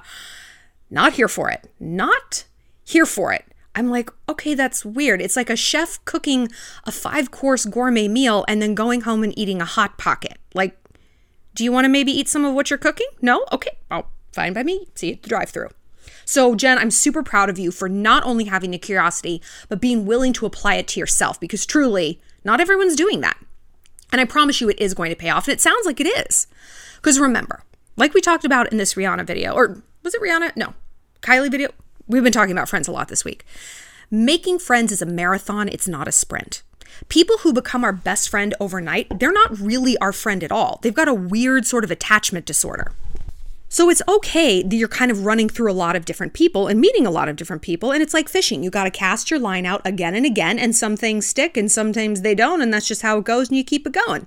not 0.89 1.13
here 1.13 1.27
for 1.27 1.49
it. 1.49 1.69
Not 1.79 2.45
here 2.83 3.05
for 3.05 3.33
it. 3.33 3.45
I'm 3.75 3.89
like, 3.89 4.09
okay, 4.27 4.55
that's 4.55 4.83
weird. 4.83 5.21
It's 5.21 5.35
like 5.35 5.49
a 5.49 5.55
chef 5.55 6.03
cooking 6.05 6.49
a 6.85 6.91
five 6.91 7.31
course 7.31 7.65
gourmet 7.65 8.07
meal 8.07 8.45
and 8.47 8.61
then 8.61 8.75
going 8.75 9.01
home 9.01 9.23
and 9.23 9.37
eating 9.37 9.61
a 9.61 9.65
hot 9.65 9.97
pocket. 9.97 10.37
Like, 10.53 10.77
do 11.55 11.63
you 11.63 11.71
want 11.71 11.85
to 11.85 11.89
maybe 11.89 12.11
eat 12.11 12.27
some 12.27 12.45
of 12.45 12.53
what 12.53 12.69
you're 12.69 12.79
cooking? 12.79 13.07
No? 13.21 13.45
Okay. 13.51 13.77
Oh, 13.91 14.05
fine 14.31 14.53
by 14.53 14.63
me. 14.63 14.87
See 14.95 15.07
you 15.07 15.13
at 15.13 15.23
the 15.23 15.29
drive 15.29 15.49
through. 15.49 15.69
So, 16.25 16.55
Jen, 16.55 16.77
I'm 16.77 16.91
super 16.91 17.23
proud 17.23 17.49
of 17.49 17.57
you 17.57 17.71
for 17.71 17.89
not 17.89 18.23
only 18.23 18.45
having 18.45 18.71
the 18.71 18.77
curiosity, 18.77 19.41
but 19.67 19.81
being 19.81 20.05
willing 20.05 20.33
to 20.33 20.45
apply 20.45 20.75
it 20.75 20.87
to 20.89 20.99
yourself 20.99 21.39
because 21.39 21.65
truly, 21.65 22.21
not 22.43 22.61
everyone's 22.61 22.95
doing 22.95 23.21
that. 23.21 23.37
And 24.11 24.19
I 24.19 24.25
promise 24.25 24.61
you 24.61 24.69
it 24.69 24.79
is 24.79 24.93
going 24.93 25.09
to 25.09 25.15
pay 25.15 25.29
off. 25.29 25.47
And 25.47 25.53
it 25.53 25.61
sounds 25.61 25.85
like 25.85 25.99
it 25.99 26.05
is. 26.05 26.47
Because 26.97 27.19
remember, 27.19 27.63
like 27.99 28.13
we 28.13 28.21
talked 28.21 28.45
about 28.45 28.71
in 28.71 28.77
this 28.77 28.93
Rihanna 28.93 29.27
video, 29.27 29.53
or 29.53 29.83
was 30.03 30.15
it 30.15 30.21
Rihanna? 30.21 30.55
No, 30.55 30.73
Kylie 31.21 31.51
video. 31.51 31.69
We've 32.07 32.23
been 32.23 32.31
talking 32.31 32.53
about 32.53 32.69
friends 32.69 32.87
a 32.87 32.91
lot 32.91 33.09
this 33.09 33.25
week. 33.25 33.45
Making 34.09 34.57
friends 34.57 34.91
is 34.91 35.01
a 35.01 35.05
marathon, 35.05 35.67
it's 35.67 35.87
not 35.87 36.07
a 36.07 36.11
sprint. 36.11 36.63
People 37.09 37.39
who 37.39 37.53
become 37.53 37.83
our 37.83 37.93
best 37.93 38.29
friend 38.29 38.55
overnight, 38.59 39.19
they're 39.19 39.31
not 39.31 39.59
really 39.59 39.97
our 39.99 40.13
friend 40.13 40.43
at 40.43 40.51
all. 40.51 40.79
They've 40.81 40.93
got 40.93 41.07
a 41.07 41.13
weird 41.13 41.67
sort 41.67 41.83
of 41.83 41.91
attachment 41.91 42.45
disorder. 42.45 42.93
So 43.71 43.89
it's 43.89 44.01
okay 44.07 44.63
that 44.63 44.75
you're 44.75 44.87
kind 44.87 45.11
of 45.11 45.25
running 45.25 45.47
through 45.47 45.71
a 45.71 45.73
lot 45.73 45.95
of 45.95 46.05
different 46.05 46.33
people 46.33 46.67
and 46.67 46.81
meeting 46.81 47.05
a 47.05 47.11
lot 47.11 47.29
of 47.29 47.35
different 47.35 47.61
people. 47.61 47.91
And 47.91 48.01
it's 48.01 48.15
like 48.15 48.27
fishing. 48.27 48.63
You 48.63 48.71
got 48.71 48.85
to 48.85 48.91
cast 48.91 49.29
your 49.29 49.39
line 49.39 49.67
out 49.67 49.81
again 49.85 50.15
and 50.15 50.25
again, 50.25 50.57
and 50.57 50.75
some 50.75 50.97
things 50.97 51.27
stick 51.27 51.55
and 51.55 51.71
sometimes 51.71 52.21
they 52.21 52.33
don't. 52.33 52.61
And 52.61 52.73
that's 52.73 52.87
just 52.87 53.03
how 53.03 53.19
it 53.19 53.25
goes, 53.25 53.49
and 53.49 53.57
you 53.57 53.63
keep 53.63 53.85
it 53.85 53.93
going. 53.93 54.25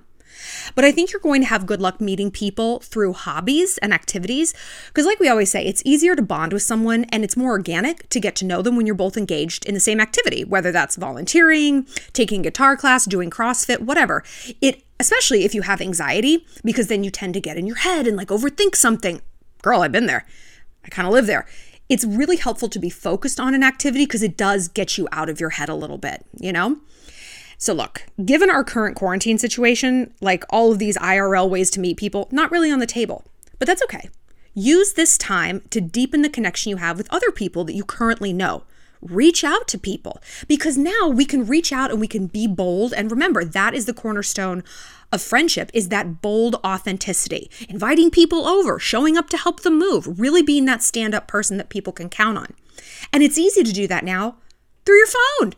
But 0.75 0.85
I 0.85 0.91
think 0.91 1.11
you're 1.11 1.19
going 1.19 1.41
to 1.41 1.47
have 1.47 1.65
good 1.65 1.81
luck 1.81 2.01
meeting 2.01 2.31
people 2.31 2.79
through 2.79 3.13
hobbies 3.13 3.77
and 3.79 3.93
activities. 3.93 4.53
Because, 4.87 5.05
like 5.05 5.19
we 5.19 5.29
always 5.29 5.51
say, 5.51 5.65
it's 5.65 5.83
easier 5.85 6.15
to 6.15 6.21
bond 6.21 6.53
with 6.53 6.63
someone 6.63 7.05
and 7.05 7.23
it's 7.23 7.37
more 7.37 7.51
organic 7.51 8.09
to 8.09 8.19
get 8.19 8.35
to 8.37 8.45
know 8.45 8.61
them 8.61 8.75
when 8.75 8.85
you're 8.85 8.95
both 8.95 9.17
engaged 9.17 9.65
in 9.65 9.73
the 9.73 9.79
same 9.79 9.99
activity, 9.99 10.43
whether 10.43 10.71
that's 10.71 10.95
volunteering, 10.95 11.87
taking 12.13 12.41
guitar 12.41 12.75
class, 12.77 13.05
doing 13.05 13.29
CrossFit, 13.29 13.81
whatever. 13.81 14.23
It 14.61 14.83
especially 14.99 15.43
if 15.43 15.53
you 15.53 15.63
have 15.63 15.81
anxiety, 15.81 16.45
because 16.63 16.87
then 16.87 17.03
you 17.03 17.11
tend 17.11 17.33
to 17.33 17.41
get 17.41 17.57
in 17.57 17.67
your 17.67 17.77
head 17.77 18.07
and 18.07 18.15
like 18.15 18.29
overthink 18.29 18.75
something. 18.75 19.21
Girl, 19.61 19.81
I've 19.81 19.91
been 19.91 20.05
there. 20.05 20.25
I 20.85 20.89
kind 20.89 21.07
of 21.07 21.13
live 21.13 21.27
there. 21.27 21.45
It's 21.89 22.05
really 22.05 22.37
helpful 22.37 22.69
to 22.69 22.79
be 22.79 22.89
focused 22.89 23.39
on 23.39 23.53
an 23.53 23.63
activity 23.63 24.05
because 24.05 24.23
it 24.23 24.37
does 24.37 24.67
get 24.67 24.97
you 24.97 25.07
out 25.11 25.29
of 25.29 25.39
your 25.39 25.51
head 25.51 25.69
a 25.69 25.75
little 25.75 25.97
bit, 25.97 26.25
you 26.39 26.53
know? 26.53 26.77
So, 27.63 27.73
look, 27.73 28.03
given 28.25 28.49
our 28.49 28.65
current 28.65 28.97
quarantine 28.97 29.37
situation, 29.37 30.13
like 30.19 30.43
all 30.49 30.73
of 30.73 30.79
these 30.79 30.97
IRL 30.97 31.49
ways 31.49 31.69
to 31.69 31.79
meet 31.79 31.95
people, 31.95 32.27
not 32.29 32.51
really 32.51 32.69
on 32.69 32.79
the 32.79 32.85
table. 32.85 33.23
But 33.57 33.69
that's 33.69 33.81
okay. 33.83 34.09
Use 34.53 34.91
this 34.91 35.17
time 35.17 35.61
to 35.69 35.79
deepen 35.79 36.23
the 36.23 36.29
connection 36.29 36.71
you 36.71 36.75
have 36.75 36.97
with 36.97 37.07
other 37.09 37.31
people 37.31 37.63
that 37.63 37.73
you 37.73 37.85
currently 37.85 38.33
know. 38.33 38.63
Reach 39.01 39.45
out 39.45 39.69
to 39.69 39.77
people 39.77 40.21
because 40.45 40.77
now 40.77 41.07
we 41.07 41.23
can 41.23 41.45
reach 41.45 41.71
out 41.71 41.89
and 41.89 42.01
we 42.01 42.07
can 42.07 42.27
be 42.27 42.47
bold. 42.47 42.91
And 42.91 43.09
remember, 43.09 43.45
that 43.45 43.73
is 43.73 43.85
the 43.85 43.93
cornerstone 43.93 44.61
of 45.13 45.21
friendship 45.21 45.71
is 45.73 45.87
that 45.87 46.21
bold 46.21 46.57
authenticity, 46.65 47.49
inviting 47.69 48.11
people 48.11 48.45
over, 48.45 48.77
showing 48.77 49.15
up 49.15 49.29
to 49.29 49.37
help 49.37 49.61
them 49.61 49.79
move, 49.79 50.19
really 50.19 50.43
being 50.43 50.65
that 50.65 50.83
stand 50.83 51.15
up 51.15 51.29
person 51.29 51.55
that 51.59 51.69
people 51.69 51.93
can 51.93 52.09
count 52.09 52.37
on. 52.37 52.55
And 53.13 53.23
it's 53.23 53.37
easy 53.37 53.63
to 53.63 53.71
do 53.71 53.87
that 53.87 54.03
now 54.03 54.35
through 54.85 54.97
your 54.97 55.07
phone 55.07 55.53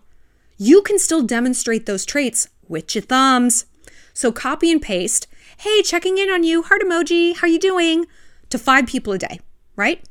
you 0.58 0.82
can 0.82 1.00
still 1.00 1.22
demonstrate 1.22 1.86
those 1.86 2.06
traits 2.06 2.48
with 2.68 2.96
your 2.96 3.02
thumbs. 3.02 3.66
So 4.14 4.32
copy 4.32 4.72
and 4.72 4.82
paste, 4.82 5.28
hey, 5.60 5.82
checking 5.82 6.18
in 6.18 6.30
on 6.30 6.44
you, 6.44 6.64
heart 6.64 6.82
emoji, 6.82 7.36
how 7.36 7.48
you 7.48 7.60
doing, 7.60 8.06
to 8.50 8.58
five 8.58 8.88
people 8.88 9.14
a 9.14 9.18
day, 9.18 9.40
right? 9.76 10.04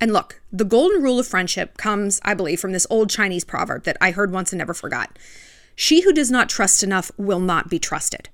And 0.00 0.12
look, 0.12 0.42
the 0.52 0.64
golden 0.64 1.02
rule 1.02 1.18
of 1.18 1.26
friendship 1.26 1.76
comes, 1.78 2.20
I 2.24 2.34
believe, 2.34 2.60
from 2.60 2.72
this 2.72 2.86
old 2.90 3.08
Chinese 3.08 3.44
proverb 3.44 3.84
that 3.84 3.96
I 4.00 4.10
heard 4.10 4.32
once 4.32 4.52
and 4.52 4.58
never 4.58 4.74
forgot. 4.74 5.18
She 5.74 6.02
who 6.02 6.12
does 6.12 6.30
not 6.30 6.48
trust 6.48 6.82
enough 6.82 7.10
will 7.16 7.40
not 7.40 7.70
be 7.70 7.78
trusted. 7.78 8.28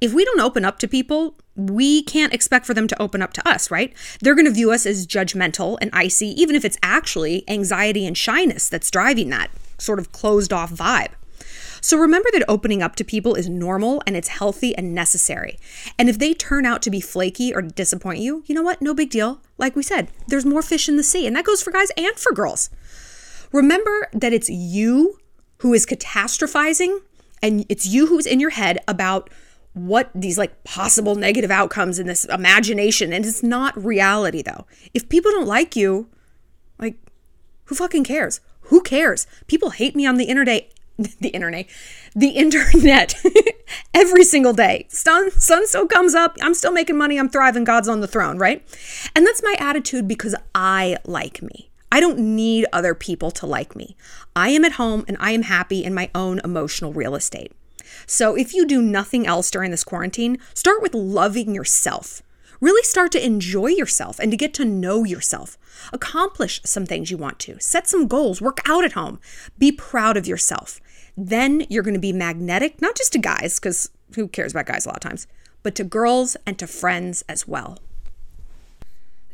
If 0.00 0.12
we 0.12 0.24
don't 0.24 0.40
open 0.40 0.64
up 0.64 0.80
to 0.80 0.88
people, 0.88 1.36
we 1.54 2.02
can't 2.02 2.34
expect 2.34 2.66
for 2.66 2.74
them 2.74 2.88
to 2.88 3.00
open 3.00 3.22
up 3.22 3.32
to 3.34 3.48
us, 3.48 3.70
right? 3.70 3.94
They're 4.20 4.34
going 4.34 4.46
to 4.46 4.50
view 4.50 4.72
us 4.72 4.84
as 4.84 5.06
judgmental 5.06 5.78
and 5.80 5.90
icy, 5.92 6.28
even 6.40 6.56
if 6.56 6.64
it's 6.64 6.78
actually 6.82 7.48
anxiety 7.48 8.04
and 8.04 8.18
shyness 8.18 8.68
that's 8.68 8.90
driving 8.90 9.30
that 9.30 9.48
sort 9.78 9.98
of 9.98 10.12
closed 10.12 10.52
off 10.52 10.70
vibe. 10.72 11.12
So 11.80 11.98
remember 11.98 12.28
that 12.32 12.44
opening 12.46 12.80
up 12.80 12.94
to 12.96 13.04
people 13.04 13.34
is 13.34 13.48
normal 13.48 14.02
and 14.06 14.16
it's 14.16 14.28
healthy 14.28 14.74
and 14.76 14.94
necessary. 14.94 15.58
And 15.98 16.08
if 16.08 16.16
they 16.16 16.32
turn 16.32 16.64
out 16.64 16.80
to 16.82 16.90
be 16.90 17.00
flaky 17.00 17.52
or 17.52 17.60
disappoint 17.60 18.20
you, 18.20 18.44
you 18.46 18.54
know 18.54 18.62
what? 18.62 18.80
No 18.80 18.94
big 18.94 19.10
deal. 19.10 19.40
Like 19.58 19.74
we 19.74 19.82
said, 19.82 20.08
there's 20.28 20.46
more 20.46 20.62
fish 20.62 20.88
in 20.88 20.96
the 20.96 21.02
sea, 21.02 21.26
and 21.26 21.34
that 21.34 21.44
goes 21.44 21.60
for 21.60 21.72
guys 21.72 21.90
and 21.96 22.16
for 22.16 22.32
girls. 22.32 22.70
Remember 23.50 24.08
that 24.12 24.32
it's 24.32 24.48
you 24.48 25.18
who 25.58 25.74
is 25.74 25.84
catastrophizing 25.84 27.00
and 27.42 27.66
it's 27.68 27.86
you 27.86 28.06
who's 28.06 28.26
in 28.26 28.38
your 28.38 28.50
head 28.50 28.78
about 28.86 29.28
what 29.74 30.10
these 30.14 30.38
like 30.38 30.62
possible 30.64 31.14
negative 31.16 31.50
outcomes 31.50 31.98
in 31.98 32.06
this 32.06 32.24
imagination 32.26 33.12
and 33.12 33.24
it's 33.24 33.42
not 33.42 33.76
reality 33.82 34.42
though. 34.42 34.66
If 34.94 35.08
people 35.08 35.30
don't 35.30 35.46
like 35.46 35.74
you, 35.74 36.08
like 36.78 36.96
who 37.64 37.74
fucking 37.74 38.04
cares? 38.04 38.40
Who 38.64 38.82
cares? 38.82 39.26
People 39.46 39.70
hate 39.70 39.94
me 39.96 40.06
on 40.06 40.16
the 40.16 40.24
internet 40.24 40.72
the 41.20 41.28
internet, 41.28 41.66
the 42.14 42.28
internet 42.28 43.14
every 43.94 44.24
single 44.24 44.52
day. 44.52 44.86
Sun, 44.88 45.30
sun 45.32 45.66
still 45.66 45.86
comes 45.86 46.14
up. 46.14 46.36
I'm 46.42 46.54
still 46.54 46.72
making 46.72 46.98
money. 46.98 47.18
I'm 47.18 47.28
thriving. 47.28 47.64
God's 47.64 47.88
on 47.88 48.00
the 48.00 48.06
throne, 48.06 48.38
right? 48.38 48.62
And 49.14 49.26
that's 49.26 49.42
my 49.42 49.56
attitude 49.58 50.06
because 50.06 50.34
I 50.54 50.96
like 51.04 51.42
me. 51.42 51.70
I 51.90 52.00
don't 52.00 52.18
need 52.18 52.66
other 52.72 52.94
people 52.94 53.30
to 53.32 53.46
like 53.46 53.76
me. 53.76 53.96
I 54.34 54.50
am 54.50 54.64
at 54.64 54.72
home 54.72 55.04
and 55.08 55.16
I 55.20 55.32
am 55.32 55.42
happy 55.42 55.84
in 55.84 55.94
my 55.94 56.10
own 56.14 56.40
emotional 56.42 56.92
real 56.92 57.14
estate. 57.14 57.52
So 58.06 58.34
if 58.34 58.54
you 58.54 58.66
do 58.66 58.80
nothing 58.80 59.26
else 59.26 59.50
during 59.50 59.70
this 59.70 59.84
quarantine, 59.84 60.38
start 60.54 60.80
with 60.80 60.94
loving 60.94 61.54
yourself. 61.54 62.22
Really 62.62 62.84
start 62.84 63.10
to 63.10 63.26
enjoy 63.26 63.66
yourself 63.66 64.20
and 64.20 64.30
to 64.30 64.36
get 64.36 64.54
to 64.54 64.64
know 64.64 65.02
yourself. 65.02 65.58
Accomplish 65.92 66.60
some 66.64 66.86
things 66.86 67.10
you 67.10 67.16
want 67.16 67.40
to. 67.40 67.58
Set 67.58 67.88
some 67.88 68.06
goals. 68.06 68.40
Work 68.40 68.60
out 68.70 68.84
at 68.84 68.92
home. 68.92 69.18
Be 69.58 69.72
proud 69.72 70.16
of 70.16 70.28
yourself. 70.28 70.78
Then 71.16 71.66
you're 71.68 71.82
going 71.82 71.94
to 71.94 72.00
be 72.00 72.12
magnetic, 72.12 72.80
not 72.80 72.94
just 72.94 73.14
to 73.14 73.18
guys, 73.18 73.58
because 73.58 73.90
who 74.14 74.28
cares 74.28 74.52
about 74.52 74.66
guys 74.66 74.86
a 74.86 74.90
lot 74.90 74.98
of 75.04 75.10
times, 75.10 75.26
but 75.64 75.74
to 75.74 75.82
girls 75.82 76.36
and 76.46 76.56
to 76.60 76.68
friends 76.68 77.24
as 77.28 77.48
well. 77.48 77.78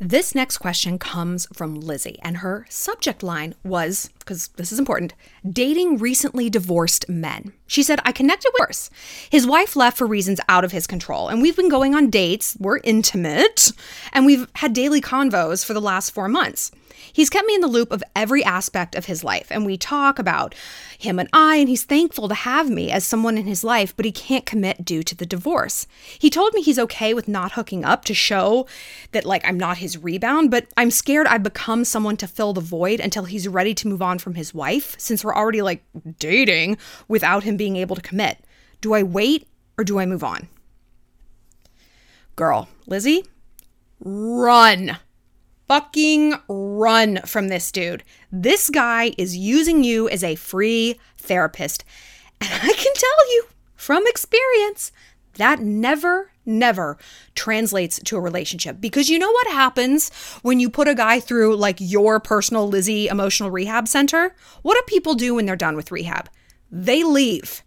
This 0.01 0.33
next 0.33 0.59
question 0.59 0.97
comes 0.97 1.45
from 1.51 1.75
Lizzie, 1.75 2.19
and 2.21 2.37
her 2.37 2.65
subject 2.69 3.21
line 3.21 3.53
was 3.65 4.09
because 4.19 4.47
this 4.55 4.71
is 4.71 4.79
important 4.79 5.13
dating 5.51 5.97
recently 5.97 6.49
divorced 6.49 7.09
men. 7.09 7.51
She 7.67 7.83
said, 7.83 7.99
I 8.05 8.13
connected 8.13 8.49
with 8.53 8.65
Bruce. 8.65 8.89
His 9.29 9.45
wife 9.45 9.75
left 9.75 9.97
for 9.97 10.07
reasons 10.07 10.39
out 10.47 10.63
of 10.63 10.71
his 10.71 10.87
control, 10.87 11.27
and 11.27 11.41
we've 11.41 11.57
been 11.57 11.67
going 11.67 11.95
on 11.95 12.09
dates. 12.09 12.55
We're 12.61 12.79
intimate, 12.85 13.73
and 14.13 14.25
we've 14.25 14.47
had 14.55 14.71
daily 14.71 15.01
convos 15.01 15.65
for 15.65 15.73
the 15.73 15.81
last 15.81 16.11
four 16.11 16.29
months. 16.29 16.71
He's 17.11 17.29
kept 17.29 17.47
me 17.47 17.55
in 17.55 17.61
the 17.61 17.67
loop 17.67 17.91
of 17.91 18.03
every 18.15 18.43
aspect 18.43 18.95
of 18.95 19.05
his 19.05 19.23
life, 19.23 19.47
and 19.49 19.65
we 19.65 19.77
talk 19.77 20.19
about 20.19 20.55
him 20.97 21.19
and 21.19 21.29
I, 21.33 21.57
and 21.57 21.69
he's 21.69 21.83
thankful 21.83 22.27
to 22.27 22.35
have 22.35 22.69
me 22.69 22.91
as 22.91 23.05
someone 23.05 23.37
in 23.37 23.47
his 23.47 23.63
life, 23.63 23.95
but 23.95 24.05
he 24.05 24.11
can't 24.11 24.45
commit 24.45 24.85
due 24.85 25.03
to 25.03 25.15
the 25.15 25.25
divorce. 25.25 25.87
He 26.17 26.29
told 26.29 26.53
me 26.53 26.61
he's 26.61 26.79
okay 26.79 27.13
with 27.13 27.27
not 27.27 27.53
hooking 27.53 27.83
up 27.85 28.05
to 28.05 28.13
show 28.13 28.67
that, 29.11 29.25
like, 29.25 29.45
I'm 29.47 29.59
not 29.59 29.77
his 29.77 29.97
rebound, 29.97 30.51
but 30.51 30.67
I'm 30.77 30.91
scared 30.91 31.27
I've 31.27 31.43
become 31.43 31.85
someone 31.85 32.17
to 32.17 32.27
fill 32.27 32.53
the 32.53 32.61
void 32.61 32.99
until 32.99 33.25
he's 33.25 33.47
ready 33.47 33.73
to 33.75 33.87
move 33.87 34.01
on 34.01 34.19
from 34.19 34.35
his 34.35 34.53
wife, 34.53 34.95
since 34.97 35.23
we're 35.23 35.35
already, 35.35 35.61
like, 35.61 35.83
dating 36.19 36.77
without 37.07 37.43
him 37.43 37.57
being 37.57 37.75
able 37.75 37.95
to 37.95 38.01
commit. 38.01 38.39
Do 38.81 38.93
I 38.93 39.03
wait 39.03 39.47
or 39.77 39.83
do 39.83 39.99
I 39.99 40.05
move 40.05 40.23
on? 40.23 40.47
Girl, 42.35 42.69
Lizzie, 42.87 43.25
run 43.99 44.97
fucking 45.69 46.33
run 46.47 47.19
from 47.27 47.47
this 47.47 47.71
dude. 47.71 48.03
This 48.31 48.71
guy 48.71 49.13
is 49.19 49.37
using 49.37 49.83
you 49.83 50.09
as 50.09 50.23
a 50.23 50.35
free 50.35 50.99
therapist. 51.17 51.85
And 52.41 52.49
I 52.51 52.73
can 52.73 52.93
tell 52.95 53.31
you 53.33 53.45
from 53.75 54.03
experience 54.07 54.91
that 55.35 55.59
never, 55.61 56.31
never 56.43 56.97
translates 57.35 57.99
to 58.03 58.17
a 58.17 58.21
relationship. 58.21 58.81
Because 58.81 59.09
you 59.09 59.19
know 59.19 59.31
what 59.31 59.47
happens 59.47 60.09
when 60.41 60.59
you 60.59 60.71
put 60.71 60.87
a 60.87 60.95
guy 60.95 61.19
through 61.19 61.55
like 61.55 61.77
your 61.79 62.19
personal 62.19 62.67
Lizzie 62.67 63.07
emotional 63.07 63.51
rehab 63.51 63.87
center? 63.87 64.35
What 64.63 64.73
do 64.73 64.81
people 64.87 65.13
do 65.13 65.35
when 65.35 65.45
they're 65.45 65.55
done 65.55 65.75
with 65.75 65.91
rehab? 65.91 66.29
They 66.71 67.03
leave. 67.03 67.63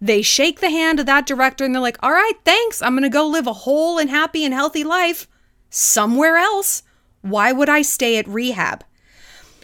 They 0.00 0.20
shake 0.20 0.60
the 0.60 0.70
hand 0.70 0.98
of 0.98 1.06
that 1.06 1.26
director 1.26 1.64
and 1.64 1.72
they're 1.72 1.80
like, 1.80 1.98
all 2.02 2.12
right, 2.12 2.34
thanks. 2.44 2.82
I'm 2.82 2.94
going 2.94 3.04
to 3.04 3.08
go 3.08 3.28
live 3.28 3.46
a 3.46 3.52
whole 3.52 3.98
and 3.98 4.10
happy 4.10 4.44
and 4.44 4.52
healthy 4.52 4.82
life 4.82 5.28
somewhere 5.70 6.36
else. 6.36 6.82
Why 7.26 7.50
would 7.50 7.68
I 7.68 7.82
stay 7.82 8.18
at 8.18 8.28
rehab? 8.28 8.84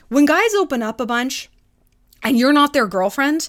When 0.09 0.27
guys 0.27 0.53
open 0.55 0.83
up 0.83 1.01
a 1.01 1.07
bunch 1.07 1.49
and 2.23 2.37
you're 2.37 2.53
not 2.53 2.73
their 2.73 2.89
girlfriend, 2.89 3.49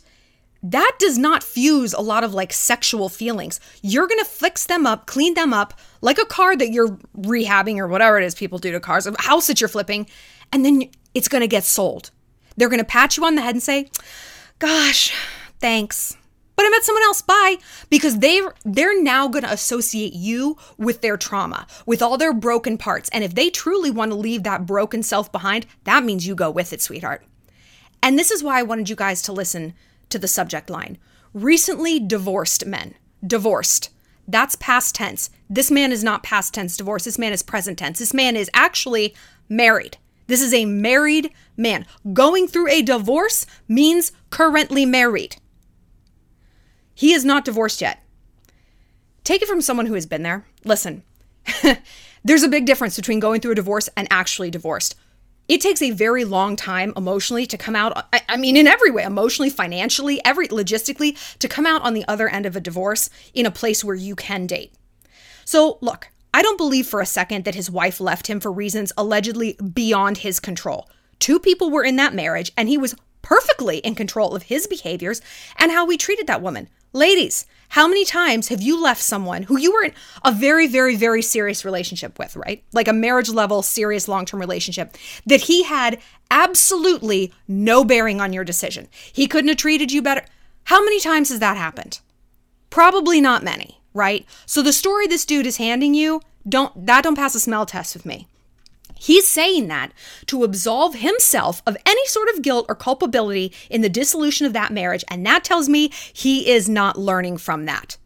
that 0.61 0.93
does 0.99 1.17
not 1.17 1.43
fuse 1.43 1.93
a 1.93 2.01
lot 2.01 2.23
of 2.23 2.33
like 2.33 2.53
sexual 2.53 3.09
feelings. 3.09 3.59
You're 3.81 4.07
gonna 4.07 4.23
fix 4.23 4.65
them 4.65 4.85
up, 4.85 5.07
clean 5.07 5.33
them 5.33 5.51
up 5.51 5.73
like 6.01 6.19
a 6.19 6.25
car 6.25 6.55
that 6.55 6.71
you're 6.71 6.97
rehabbing 7.17 7.77
or 7.77 7.87
whatever 7.87 8.19
it 8.19 8.23
is 8.23 8.35
people 8.35 8.59
do 8.59 8.71
to 8.71 8.79
cars, 8.79 9.07
a 9.07 9.19
house 9.19 9.47
that 9.47 9.59
you're 9.59 9.67
flipping, 9.67 10.07
and 10.51 10.63
then 10.63 10.89
it's 11.13 11.27
gonna 11.27 11.47
get 11.47 11.63
sold. 11.63 12.11
They're 12.55 12.69
gonna 12.69 12.83
pat 12.83 13.17
you 13.17 13.25
on 13.25 13.35
the 13.35 13.41
head 13.41 13.55
and 13.55 13.63
say, 13.63 13.89
Gosh, 14.59 15.11
thanks 15.59 16.15
but 16.55 16.65
I 16.65 16.69
met 16.69 16.83
someone 16.83 17.03
else. 17.03 17.21
Bye. 17.21 17.57
Because 17.89 18.19
they 18.19 18.41
they're 18.63 19.01
now 19.01 19.27
going 19.27 19.43
to 19.43 19.51
associate 19.51 20.13
you 20.13 20.57
with 20.77 21.01
their 21.01 21.17
trauma, 21.17 21.67
with 21.85 22.01
all 22.01 22.17
their 22.17 22.33
broken 22.33 22.77
parts. 22.77 23.09
And 23.09 23.23
if 23.23 23.35
they 23.35 23.49
truly 23.49 23.91
want 23.91 24.11
to 24.11 24.17
leave 24.17 24.43
that 24.43 24.65
broken 24.65 25.03
self 25.03 25.31
behind, 25.31 25.65
that 25.83 26.03
means 26.03 26.27
you 26.27 26.35
go 26.35 26.51
with 26.51 26.73
it, 26.73 26.81
sweetheart. 26.81 27.25
And 28.01 28.19
this 28.19 28.31
is 28.31 28.43
why 28.43 28.59
I 28.59 28.63
wanted 28.63 28.89
you 28.89 28.95
guys 28.95 29.21
to 29.23 29.31
listen 29.31 29.73
to 30.09 30.19
the 30.19 30.27
subject 30.27 30.69
line. 30.69 30.97
Recently 31.33 31.99
divorced 31.99 32.65
men. 32.65 32.95
Divorced. 33.25 33.89
That's 34.27 34.55
past 34.55 34.95
tense. 34.95 35.29
This 35.49 35.71
man 35.71 35.91
is 35.91 36.03
not 36.03 36.23
past 36.23 36.53
tense 36.53 36.77
divorce. 36.77 37.05
This 37.05 37.17
man 37.17 37.33
is 37.33 37.43
present 37.43 37.79
tense. 37.79 37.99
This 37.99 38.13
man 38.13 38.35
is 38.35 38.49
actually 38.53 39.15
married. 39.49 39.97
This 40.27 40.41
is 40.41 40.53
a 40.53 40.65
married 40.65 41.31
man. 41.57 41.85
Going 42.13 42.47
through 42.47 42.69
a 42.69 42.81
divorce 42.81 43.45
means 43.67 44.11
currently 44.29 44.85
married. 44.85 45.35
He 46.93 47.13
is 47.13 47.25
not 47.25 47.45
divorced 47.45 47.81
yet. 47.81 48.03
Take 49.23 49.41
it 49.41 49.47
from 49.47 49.61
someone 49.61 49.85
who 49.85 49.93
has 49.93 50.05
been 50.05 50.23
there. 50.23 50.45
Listen, 50.65 51.03
there's 52.23 52.43
a 52.43 52.49
big 52.49 52.65
difference 52.65 52.95
between 52.95 53.19
going 53.19 53.41
through 53.41 53.53
a 53.53 53.55
divorce 53.55 53.89
and 53.95 54.07
actually 54.11 54.51
divorced. 54.51 54.95
It 55.47 55.59
takes 55.59 55.81
a 55.81 55.91
very 55.91 56.23
long 56.23 56.55
time 56.55 56.93
emotionally 56.95 57.45
to 57.47 57.57
come 57.57 57.75
out. 57.75 58.07
I, 58.29 58.37
mean, 58.37 58.55
in 58.55 58.65
every 58.65 58.91
way, 58.91 59.03
emotionally, 59.03 59.49
financially, 59.49 60.23
every 60.23 60.47
logistically, 60.47 61.17
to 61.39 61.47
come 61.49 61.65
out 61.65 61.81
on 61.81 61.93
the 61.93 62.05
other 62.07 62.29
end 62.29 62.45
of 62.45 62.55
a 62.55 62.61
divorce 62.61 63.09
in 63.33 63.45
a 63.45 63.51
place 63.51 63.83
where 63.83 63.95
you 63.95 64.15
can 64.15 64.47
date. 64.47 64.73
So, 65.43 65.77
look, 65.81 66.07
I 66.33 66.41
don't 66.41 66.57
believe 66.57 66.87
for 66.87 67.01
a 67.01 67.05
second 67.05 67.43
that 67.43 67.55
his 67.55 67.69
wife 67.69 67.99
left 67.99 68.27
him 68.27 68.39
for 68.39 68.51
reasons 68.51 68.93
allegedly 68.97 69.57
beyond 69.73 70.19
his 70.19 70.39
control. 70.39 70.89
Two 71.19 71.39
people 71.39 71.69
were 71.69 71.83
in 71.83 71.97
that 71.97 72.15
marriage, 72.15 72.51
and 72.55 72.69
he 72.69 72.77
was 72.77 72.95
perfectly 73.23 73.77
in 73.79 73.95
control 73.95 74.35
of 74.35 74.43
his 74.43 74.67
behaviors 74.67 75.19
and 75.57 75.71
how 75.71 75.85
we 75.85 75.97
treated 75.97 76.27
that 76.27 76.43
woman. 76.43 76.69
Ladies, 76.95 77.47
how 77.69 77.87
many 77.87 78.05
times 78.05 78.49
have 78.49 78.61
you 78.61 78.79
left 78.79 79.01
someone 79.01 79.43
who 79.43 79.57
you 79.57 79.73
were 79.73 79.85
in 79.85 79.93
a 80.23 80.31
very, 80.31 80.67
very, 80.67 80.95
very 80.95 81.23
serious 81.23 81.65
relationship 81.65 82.19
with, 82.19 82.35
right? 82.35 82.63
Like 82.71 82.87
a 82.87 82.93
marriage 82.93 83.29
level, 83.29 83.63
serious 83.63 84.07
long 84.07 84.25
term 84.27 84.39
relationship, 84.39 84.95
that 85.25 85.41
he 85.41 85.63
had 85.63 85.99
absolutely 86.29 87.33
no 87.47 87.83
bearing 87.83 88.21
on 88.21 88.31
your 88.31 88.43
decision? 88.43 88.87
He 89.11 89.25
couldn't 89.25 89.47
have 89.47 89.57
treated 89.57 89.91
you 89.91 90.03
better. 90.03 90.23
How 90.65 90.83
many 90.83 90.99
times 90.99 91.29
has 91.29 91.39
that 91.39 91.57
happened? 91.57 91.99
Probably 92.69 93.19
not 93.19 93.43
many, 93.43 93.81
right? 93.95 94.23
So 94.45 94.61
the 94.61 94.71
story 94.71 95.07
this 95.07 95.25
dude 95.25 95.47
is 95.47 95.57
handing 95.57 95.95
you, 95.95 96.21
don't 96.47 96.85
that 96.85 97.03
don't 97.03 97.15
pass 97.15 97.33
a 97.33 97.39
smell 97.39 97.65
test 97.65 97.95
with 97.95 98.05
me. 98.05 98.27
He's 99.03 99.27
saying 99.27 99.67
that 99.67 99.91
to 100.27 100.45
absolve 100.45 100.95
himself 100.95 101.61
of 101.67 101.75
any 101.85 102.05
sort 102.05 102.29
of 102.29 102.41
guilt 102.41 102.67
or 102.69 102.75
culpability 102.75 103.51
in 103.69 103.81
the 103.81 103.89
dissolution 103.89 104.45
of 104.47 104.53
that 104.53 104.71
marriage. 104.71 105.03
And 105.09 105.25
that 105.25 105.43
tells 105.43 105.67
me 105.67 105.91
he 106.13 106.49
is 106.49 106.69
not 106.69 106.97
learning 106.97 107.39
from 107.39 107.65
that. 107.65 107.97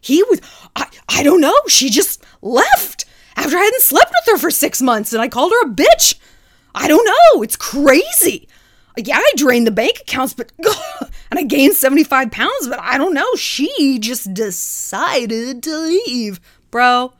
He 0.00 0.22
was, 0.22 0.40
I, 0.74 0.88
I 1.10 1.22
don't 1.22 1.42
know, 1.42 1.54
she 1.68 1.90
just 1.90 2.24
left 2.40 3.04
after 3.36 3.54
I 3.54 3.64
hadn't 3.64 3.82
slept 3.82 4.10
with 4.10 4.32
her 4.32 4.38
for 4.38 4.50
six 4.50 4.80
months 4.80 5.12
and 5.12 5.20
I 5.20 5.28
called 5.28 5.52
her 5.52 5.68
a 5.68 5.74
bitch. 5.74 6.14
I 6.74 6.88
don't 6.88 7.04
know, 7.04 7.42
it's 7.42 7.56
crazy. 7.56 8.48
Yeah, 8.96 9.18
I 9.18 9.32
drained 9.36 9.66
the 9.66 9.72
bank 9.72 10.00
accounts, 10.00 10.32
but 10.32 10.52
and 11.30 11.38
I 11.38 11.42
gained 11.42 11.74
75 11.74 12.30
pounds, 12.30 12.66
but 12.66 12.80
I 12.80 12.96
don't 12.96 13.12
know. 13.12 13.34
She 13.34 13.98
just 13.98 14.32
decided 14.32 15.62
to 15.64 15.78
leave. 15.80 16.40
Bro, 16.70 17.12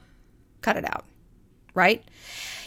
cut 0.63 0.79
it 0.79 0.87
out. 0.87 1.05
Right? 1.77 2.05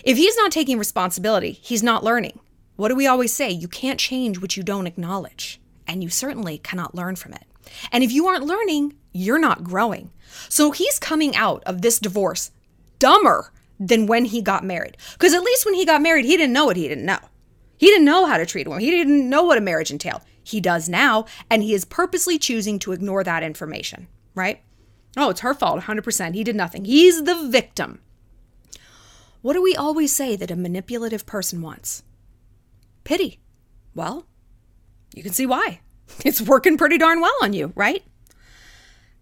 If 0.05 0.15
he's 0.15 0.37
not 0.37 0.53
taking 0.53 0.79
responsibility, 0.79 1.51
he's 1.51 1.83
not 1.83 2.03
learning. 2.03 2.39
What 2.77 2.87
do 2.87 2.95
we 2.95 3.07
always 3.07 3.33
say? 3.33 3.49
You 3.49 3.67
can't 3.67 3.99
change 3.99 4.39
what 4.39 4.55
you 4.55 4.63
don't 4.63 4.87
acknowledge, 4.87 5.59
and 5.85 6.01
you 6.01 6.09
certainly 6.09 6.59
cannot 6.59 6.95
learn 6.95 7.17
from 7.17 7.33
it. 7.33 7.43
And 7.91 8.03
if 8.05 8.11
you 8.13 8.27
aren't 8.27 8.45
learning, 8.45 8.95
you're 9.11 9.39
not 9.39 9.65
growing. 9.65 10.11
So 10.47 10.71
he's 10.71 10.99
coming 10.99 11.35
out 11.35 11.63
of 11.65 11.81
this 11.81 11.99
divorce 11.99 12.51
dumber 12.99 13.51
than 13.79 14.05
when 14.07 14.25
he 14.25 14.41
got 14.41 14.63
married. 14.63 14.95
Because 15.13 15.33
at 15.33 15.43
least 15.43 15.65
when 15.65 15.73
he 15.73 15.85
got 15.85 16.01
married, 16.01 16.25
he 16.25 16.37
didn't 16.37 16.53
know 16.53 16.65
what 16.65 16.77
he 16.77 16.87
didn't 16.87 17.05
know. 17.05 17.19
He 17.77 17.87
didn't 17.87 18.05
know 18.05 18.25
how 18.25 18.37
to 18.37 18.45
treat 18.45 18.67
a 18.67 18.69
woman. 18.69 18.83
He 18.83 18.91
didn't 18.91 19.29
know 19.29 19.43
what 19.43 19.57
a 19.57 19.61
marriage 19.61 19.91
entailed. 19.91 20.21
He 20.43 20.61
does 20.61 20.87
now, 20.87 21.25
and 21.49 21.63
he 21.63 21.73
is 21.73 21.85
purposely 21.85 22.37
choosing 22.37 22.77
to 22.79 22.91
ignore 22.91 23.23
that 23.23 23.43
information, 23.43 24.07
right? 24.35 24.61
Oh, 25.17 25.29
it's 25.29 25.41
her 25.41 25.53
fault, 25.53 25.81
100%. 25.81 26.35
He 26.35 26.43
did 26.43 26.55
nothing. 26.55 26.85
He's 26.85 27.23
the 27.23 27.47
victim. 27.49 28.01
What 29.41 29.53
do 29.53 29.61
we 29.61 29.75
always 29.75 30.11
say 30.11 30.35
that 30.35 30.51
a 30.51 30.55
manipulative 30.55 31.25
person 31.25 31.61
wants? 31.61 32.03
Pity. 33.03 33.39
Well, 33.95 34.25
you 35.15 35.23
can 35.23 35.33
see 35.33 35.45
why. 35.45 35.81
It's 36.25 36.41
working 36.41 36.75
pretty 36.75 36.97
darn 36.97 37.21
well 37.21 37.35
on 37.41 37.53
you, 37.53 37.71
right? 37.75 38.03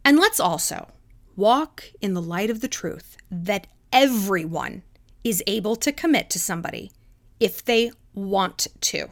And 0.06 0.18
let's 0.18 0.40
also 0.40 0.88
walk 1.36 1.92
in 2.02 2.14
the 2.14 2.22
light 2.22 2.50
of 2.50 2.62
the 2.62 2.70
truth 2.70 3.18
that 3.30 3.68
everyone 3.92 4.84
is 5.22 5.44
able 5.48 5.76
to 5.76 5.92
commit 5.92 6.30
to 6.30 6.40
somebody 6.40 6.92
if 7.42 7.64
they 7.64 7.92
want 8.14 8.68
to. 8.80 9.10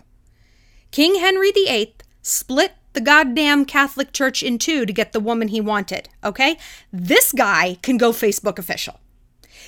King 0.92 1.16
Henry 1.16 1.52
VIII 1.52 1.96
split 2.22 2.74
the 2.94 3.02
goddamn 3.02 3.66
Catholic 3.66 4.14
Church 4.14 4.42
in 4.42 4.58
two 4.58 4.86
to 4.86 4.94
get 4.94 5.12
the 5.12 5.20
woman 5.20 5.50
he 5.50 5.60
wanted, 5.60 6.08
okay? 6.24 6.58
This 6.94 7.34
guy 7.34 7.78
can 7.82 7.98
go 7.98 8.12
Facebook 8.12 8.58
official. 8.58 9.00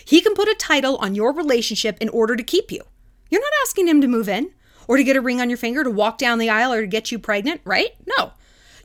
He 0.08 0.22
can 0.22 0.36
put 0.36 0.48
a 0.48 0.56
title 0.56 0.96
on 1.02 1.16
your 1.16 1.34
relationship 1.34 1.98
in 2.00 2.08
order 2.08 2.38
to 2.38 2.44
keep 2.44 2.72
you. 2.72 2.82
You're 3.30 3.42
not 3.42 3.52
asking 3.64 3.90
him 3.90 4.00
to 4.00 4.08
move 4.08 4.30
in 4.30 4.52
or 4.88 4.96
to 4.96 5.04
get 5.04 5.18
a 5.18 5.22
ring 5.22 5.42
on 5.42 5.50
your 5.50 5.58
finger, 5.58 5.84
to 5.84 5.92
walk 5.92 6.18
down 6.18 6.40
the 6.40 6.50
aisle, 6.50 6.72
or 6.72 6.80
to 6.80 6.88
get 6.88 7.12
you 7.12 7.20
pregnant, 7.20 7.60
right? 7.66 7.90
No. 8.18 8.32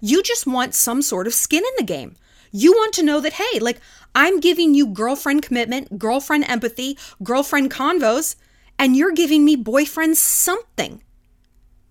You 0.00 0.20
just 0.24 0.48
want 0.48 0.74
some 0.74 1.00
sort 1.00 1.28
of 1.28 1.32
skin 1.32 1.62
in 1.62 1.74
the 1.78 1.84
game. 1.84 2.16
You 2.50 2.72
want 2.72 2.92
to 2.94 3.04
know 3.04 3.20
that, 3.20 3.34
hey, 3.34 3.60
like, 3.60 3.80
I'm 4.16 4.40
giving 4.40 4.74
you 4.74 4.84
girlfriend 4.84 5.42
commitment, 5.42 5.96
girlfriend 5.96 6.50
empathy, 6.50 6.98
girlfriend 7.22 7.70
convos, 7.70 8.34
and 8.76 8.96
you're 8.96 9.12
giving 9.12 9.44
me 9.44 9.54
boyfriend 9.54 10.16
something. 10.16 11.04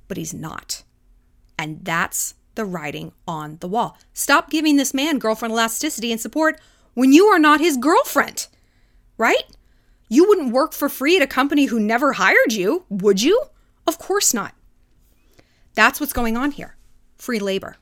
But 0.09 0.17
he's 0.17 0.33
not. 0.33 0.83
And 1.57 1.85
that's 1.85 2.33
the 2.55 2.65
writing 2.65 3.13
on 3.25 3.59
the 3.61 3.69
wall. 3.69 3.97
Stop 4.11 4.49
giving 4.49 4.75
this 4.75 4.93
man 4.93 5.19
girlfriend 5.19 5.53
elasticity 5.53 6.11
and 6.11 6.19
support 6.19 6.59
when 6.95 7.13
you 7.13 7.27
are 7.27 7.39
not 7.39 7.61
his 7.61 7.77
girlfriend, 7.77 8.47
right? 9.17 9.43
You 10.09 10.27
wouldn't 10.27 10.53
work 10.53 10.73
for 10.73 10.89
free 10.89 11.15
at 11.15 11.21
a 11.21 11.27
company 11.27 11.65
who 11.65 11.79
never 11.79 12.13
hired 12.13 12.53
you, 12.53 12.85
would 12.89 13.21
you? 13.21 13.43
Of 13.87 13.97
course 13.97 14.33
not. 14.33 14.53
That's 15.73 15.99
what's 15.99 16.13
going 16.13 16.37
on 16.37 16.51
here 16.51 16.75
free 17.17 17.39
labor. 17.39 17.77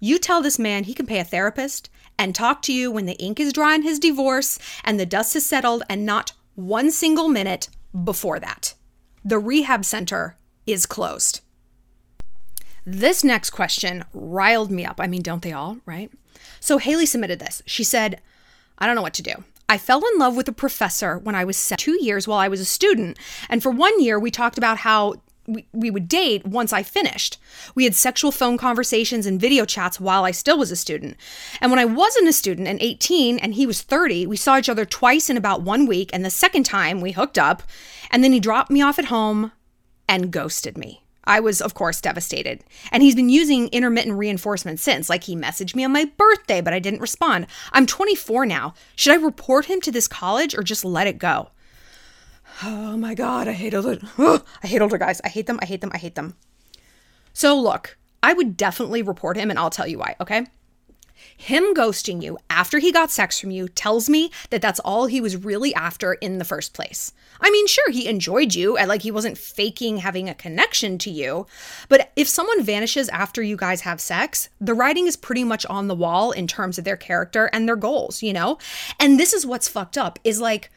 You 0.00 0.18
tell 0.18 0.40
this 0.40 0.58
man 0.58 0.84
he 0.84 0.94
can 0.94 1.04
pay 1.04 1.20
a 1.20 1.24
therapist 1.24 1.90
and 2.18 2.34
talk 2.34 2.62
to 2.62 2.72
you 2.72 2.90
when 2.90 3.04
the 3.04 3.18
ink 3.18 3.38
is 3.38 3.52
dry 3.52 3.74
on 3.74 3.82
his 3.82 3.98
divorce 3.98 4.58
and 4.82 4.98
the 4.98 5.06
dust 5.06 5.36
is 5.36 5.44
settled, 5.44 5.82
and 5.88 6.06
not 6.06 6.32
one 6.54 6.90
single 6.90 7.28
minute 7.28 7.68
before 8.04 8.40
that. 8.40 8.74
The 9.24 9.38
rehab 9.38 9.84
center 9.84 10.36
is 10.66 10.86
closed. 10.86 11.40
This 12.86 13.22
next 13.22 13.50
question 13.50 14.04
riled 14.14 14.70
me 14.70 14.84
up. 14.84 15.00
I 15.00 15.06
mean, 15.06 15.22
don't 15.22 15.42
they 15.42 15.52
all, 15.52 15.78
right? 15.84 16.10
So 16.60 16.78
Haley 16.78 17.06
submitted 17.06 17.38
this. 17.38 17.62
She 17.66 17.84
said, 17.84 18.20
I 18.78 18.86
don't 18.86 18.96
know 18.96 19.02
what 19.02 19.14
to 19.14 19.22
do. 19.22 19.44
I 19.70 19.78
fell 19.78 20.02
in 20.12 20.18
love 20.18 20.34
with 20.34 20.48
a 20.48 20.52
professor 20.52 21.18
when 21.18 21.36
I 21.36 21.44
was 21.44 21.72
two 21.78 21.96
years 22.02 22.26
while 22.26 22.40
I 22.40 22.48
was 22.48 22.58
a 22.58 22.64
student. 22.64 23.16
And 23.48 23.62
for 23.62 23.70
one 23.70 24.00
year, 24.02 24.18
we 24.18 24.32
talked 24.32 24.58
about 24.58 24.78
how 24.78 25.22
we, 25.46 25.64
we 25.72 25.92
would 25.92 26.08
date 26.08 26.44
once 26.44 26.72
I 26.72 26.82
finished. 26.82 27.38
We 27.76 27.84
had 27.84 27.94
sexual 27.94 28.32
phone 28.32 28.58
conversations 28.58 29.26
and 29.26 29.40
video 29.40 29.64
chats 29.64 30.00
while 30.00 30.24
I 30.24 30.32
still 30.32 30.58
was 30.58 30.72
a 30.72 30.76
student. 30.76 31.16
And 31.60 31.70
when 31.70 31.78
I 31.78 31.84
wasn't 31.84 32.26
a 32.26 32.32
student 32.32 32.66
and 32.66 32.82
18 32.82 33.38
and 33.38 33.54
he 33.54 33.64
was 33.64 33.82
30, 33.82 34.26
we 34.26 34.36
saw 34.36 34.58
each 34.58 34.68
other 34.68 34.84
twice 34.84 35.30
in 35.30 35.36
about 35.36 35.62
one 35.62 35.86
week. 35.86 36.10
And 36.12 36.24
the 36.24 36.30
second 36.30 36.64
time 36.64 37.00
we 37.00 37.12
hooked 37.12 37.38
up. 37.38 37.62
And 38.10 38.24
then 38.24 38.32
he 38.32 38.40
dropped 38.40 38.72
me 38.72 38.82
off 38.82 38.98
at 38.98 39.04
home 39.04 39.52
and 40.08 40.32
ghosted 40.32 40.76
me. 40.76 41.04
I 41.30 41.38
was, 41.38 41.62
of 41.62 41.74
course, 41.74 42.00
devastated. 42.00 42.64
And 42.90 43.04
he's 43.04 43.14
been 43.14 43.28
using 43.28 43.68
intermittent 43.68 44.18
reinforcement 44.18 44.80
since. 44.80 45.08
Like, 45.08 45.22
he 45.22 45.36
messaged 45.36 45.76
me 45.76 45.84
on 45.84 45.92
my 45.92 46.10
birthday, 46.16 46.60
but 46.60 46.74
I 46.74 46.80
didn't 46.80 47.00
respond. 47.00 47.46
I'm 47.72 47.86
24 47.86 48.46
now. 48.46 48.74
Should 48.96 49.12
I 49.12 49.24
report 49.24 49.66
him 49.66 49.80
to 49.82 49.92
this 49.92 50.08
college 50.08 50.56
or 50.58 50.64
just 50.64 50.84
let 50.84 51.06
it 51.06 51.18
go? 51.18 51.50
Oh 52.64 52.96
my 52.96 53.14
God, 53.14 53.46
I 53.46 53.52
hate 53.52 53.74
older. 53.74 54.00
Oh, 54.18 54.42
I 54.60 54.66
hate 54.66 54.82
older 54.82 54.98
guys. 54.98 55.20
I 55.22 55.28
hate 55.28 55.46
them. 55.46 55.60
I 55.62 55.66
hate 55.66 55.80
them. 55.80 55.92
I 55.94 55.98
hate 55.98 56.16
them. 56.16 56.34
So, 57.32 57.56
look, 57.56 57.96
I 58.24 58.32
would 58.32 58.56
definitely 58.56 59.02
report 59.02 59.36
him, 59.36 59.50
and 59.50 59.58
I'll 59.58 59.70
tell 59.70 59.86
you 59.86 59.98
why, 59.98 60.16
okay? 60.20 60.46
Him 61.36 61.74
ghosting 61.74 62.22
you 62.22 62.38
after 62.48 62.78
he 62.78 62.92
got 62.92 63.10
sex 63.10 63.38
from 63.38 63.50
you 63.50 63.68
tells 63.68 64.08
me 64.08 64.30
that 64.50 64.60
that's 64.60 64.80
all 64.80 65.06
he 65.06 65.20
was 65.20 65.36
really 65.36 65.74
after 65.74 66.14
in 66.14 66.38
the 66.38 66.44
first 66.44 66.74
place. 66.74 67.12
I 67.40 67.50
mean, 67.50 67.66
sure, 67.66 67.90
he 67.90 68.06
enjoyed 68.06 68.54
you 68.54 68.76
and 68.76 68.88
like 68.88 69.02
he 69.02 69.10
wasn't 69.10 69.38
faking 69.38 69.98
having 69.98 70.28
a 70.28 70.34
connection 70.34 70.98
to 70.98 71.10
you, 71.10 71.46
but 71.88 72.12
if 72.16 72.28
someone 72.28 72.62
vanishes 72.62 73.08
after 73.08 73.42
you 73.42 73.56
guys 73.56 73.80
have 73.82 74.00
sex, 74.00 74.48
the 74.60 74.74
writing 74.74 75.06
is 75.06 75.16
pretty 75.16 75.44
much 75.44 75.64
on 75.66 75.88
the 75.88 75.94
wall 75.94 76.32
in 76.32 76.46
terms 76.46 76.78
of 76.78 76.84
their 76.84 76.96
character 76.96 77.48
and 77.52 77.66
their 77.66 77.76
goals, 77.76 78.22
you 78.22 78.32
know? 78.32 78.58
And 78.98 79.18
this 79.18 79.32
is 79.32 79.46
what's 79.46 79.68
fucked 79.68 79.96
up 79.96 80.18
is 80.24 80.40
like 80.40 80.70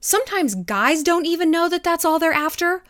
sometimes 0.00 0.54
guys 0.54 1.02
don't 1.02 1.26
even 1.26 1.50
know 1.50 1.68
that 1.68 1.84
that's 1.84 2.04
all 2.04 2.18
they're 2.18 2.32
after. 2.32 2.82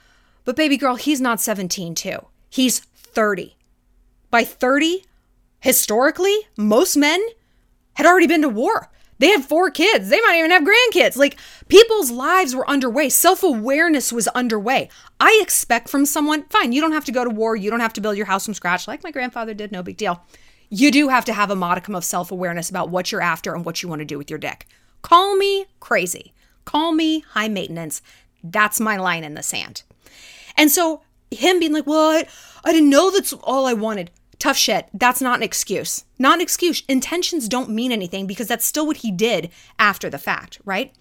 But 0.45 0.57
baby 0.57 0.76
girl, 0.76 0.97
he's 0.97 1.21
not 1.21 1.41
17 1.41 1.95
too. 1.95 2.19
He's 2.50 2.81
30. 2.81 3.57
By 4.31 4.45
30, 4.45 5.05
historically, 5.64 6.37
most 6.59 6.94
men 6.94 7.26
had 7.94 8.04
already 8.04 8.26
been 8.26 8.42
to 8.42 8.50
war. 8.50 8.91
They 9.19 9.28
had 9.28 9.43
four 9.43 9.71
kids. 9.71 10.10
They 10.10 10.21
might 10.21 10.36
even 10.36 10.50
have 10.50 10.62
grandkids. 10.62 11.17
Like 11.17 11.39
people's 11.69 12.10
lives 12.10 12.54
were 12.54 12.69
underway. 12.69 13.08
Self 13.08 13.43
awareness 13.43 14.12
was 14.12 14.28
underway. 14.28 14.91
I 15.19 15.39
expect 15.41 15.89
from 15.89 16.04
someone, 16.04 16.45
fine, 16.50 16.73
you 16.73 16.82
don't 16.82 16.93
have 16.93 17.06
to 17.06 17.12
go 17.12 17.25
to 17.25 17.30
war. 17.30 17.56
You 17.56 17.71
don't 17.71 17.80
have 17.80 17.95
to 17.95 18.02
build 18.02 18.19
your 18.19 18.26
house 18.26 18.45
from 18.45 18.52
scratch 18.52 18.86
like 18.86 19.02
my 19.02 19.10
grandfather 19.10 19.54
did. 19.54 19.73
No 19.73 19.82
big 19.82 19.97
deal. 19.97 20.23
You 20.69 20.91
do 20.91 21.08
have 21.08 21.25
to 21.25 21.32
have 21.32 21.50
a 21.50 21.56
modicum 21.56 21.95
of 21.95 22.04
self 22.04 22.30
awareness 22.30 22.69
about 22.69 22.91
what 22.91 23.10
you're 23.10 23.23
after 23.23 23.54
and 23.54 23.65
what 23.65 23.82
you 23.82 23.89
want 23.89 24.00
to 24.00 24.04
do 24.04 24.19
with 24.19 24.28
your 24.28 24.39
dick. 24.39 24.67
Call 25.00 25.34
me 25.34 25.65
crazy. 25.80 26.34
Call 26.67 26.93
me 26.93 27.21
high 27.21 27.49
maintenance. 27.49 28.02
That's 28.43 28.80
my 28.80 28.99
line 28.99 29.25
in 29.25 29.32
the 29.32 29.43
sand. 29.43 29.82
And 30.58 30.71
so 30.71 31.00
him 31.30 31.58
being 31.58 31.73
like, 31.73 31.86
well, 31.86 32.10
I, 32.10 32.26
I 32.65 32.73
didn't 32.73 32.91
know 32.91 33.10
that's 33.10 33.32
all 33.32 33.65
I 33.65 33.73
wanted. 33.73 34.10
Tough 34.38 34.56
shit. 34.56 34.88
That's 34.92 35.20
not 35.20 35.38
an 35.38 35.42
excuse. 35.42 36.04
Not 36.18 36.36
an 36.36 36.40
excuse. 36.40 36.82
Intentions 36.88 37.49
don't 37.49 37.70
mean 37.70 37.92
anything 37.92 38.26
because 38.26 38.49
that's 38.49 38.66
still 38.66 38.86
what 38.86 38.99
he 38.99 39.10
did 39.10 39.50
after 39.78 40.10
the 40.10 40.18
fact, 40.18 40.60
right? 40.64 40.92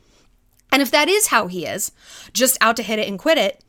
And 0.72 0.82
if 0.82 0.92
that 0.92 1.08
is 1.08 1.28
how 1.28 1.48
he 1.48 1.66
is, 1.66 1.92
just 2.34 2.58
out 2.62 2.76
to 2.78 2.84
hit 2.84 3.00
it 3.00 3.08
and 3.08 3.20
quit 3.20 3.38
it, 3.38 3.64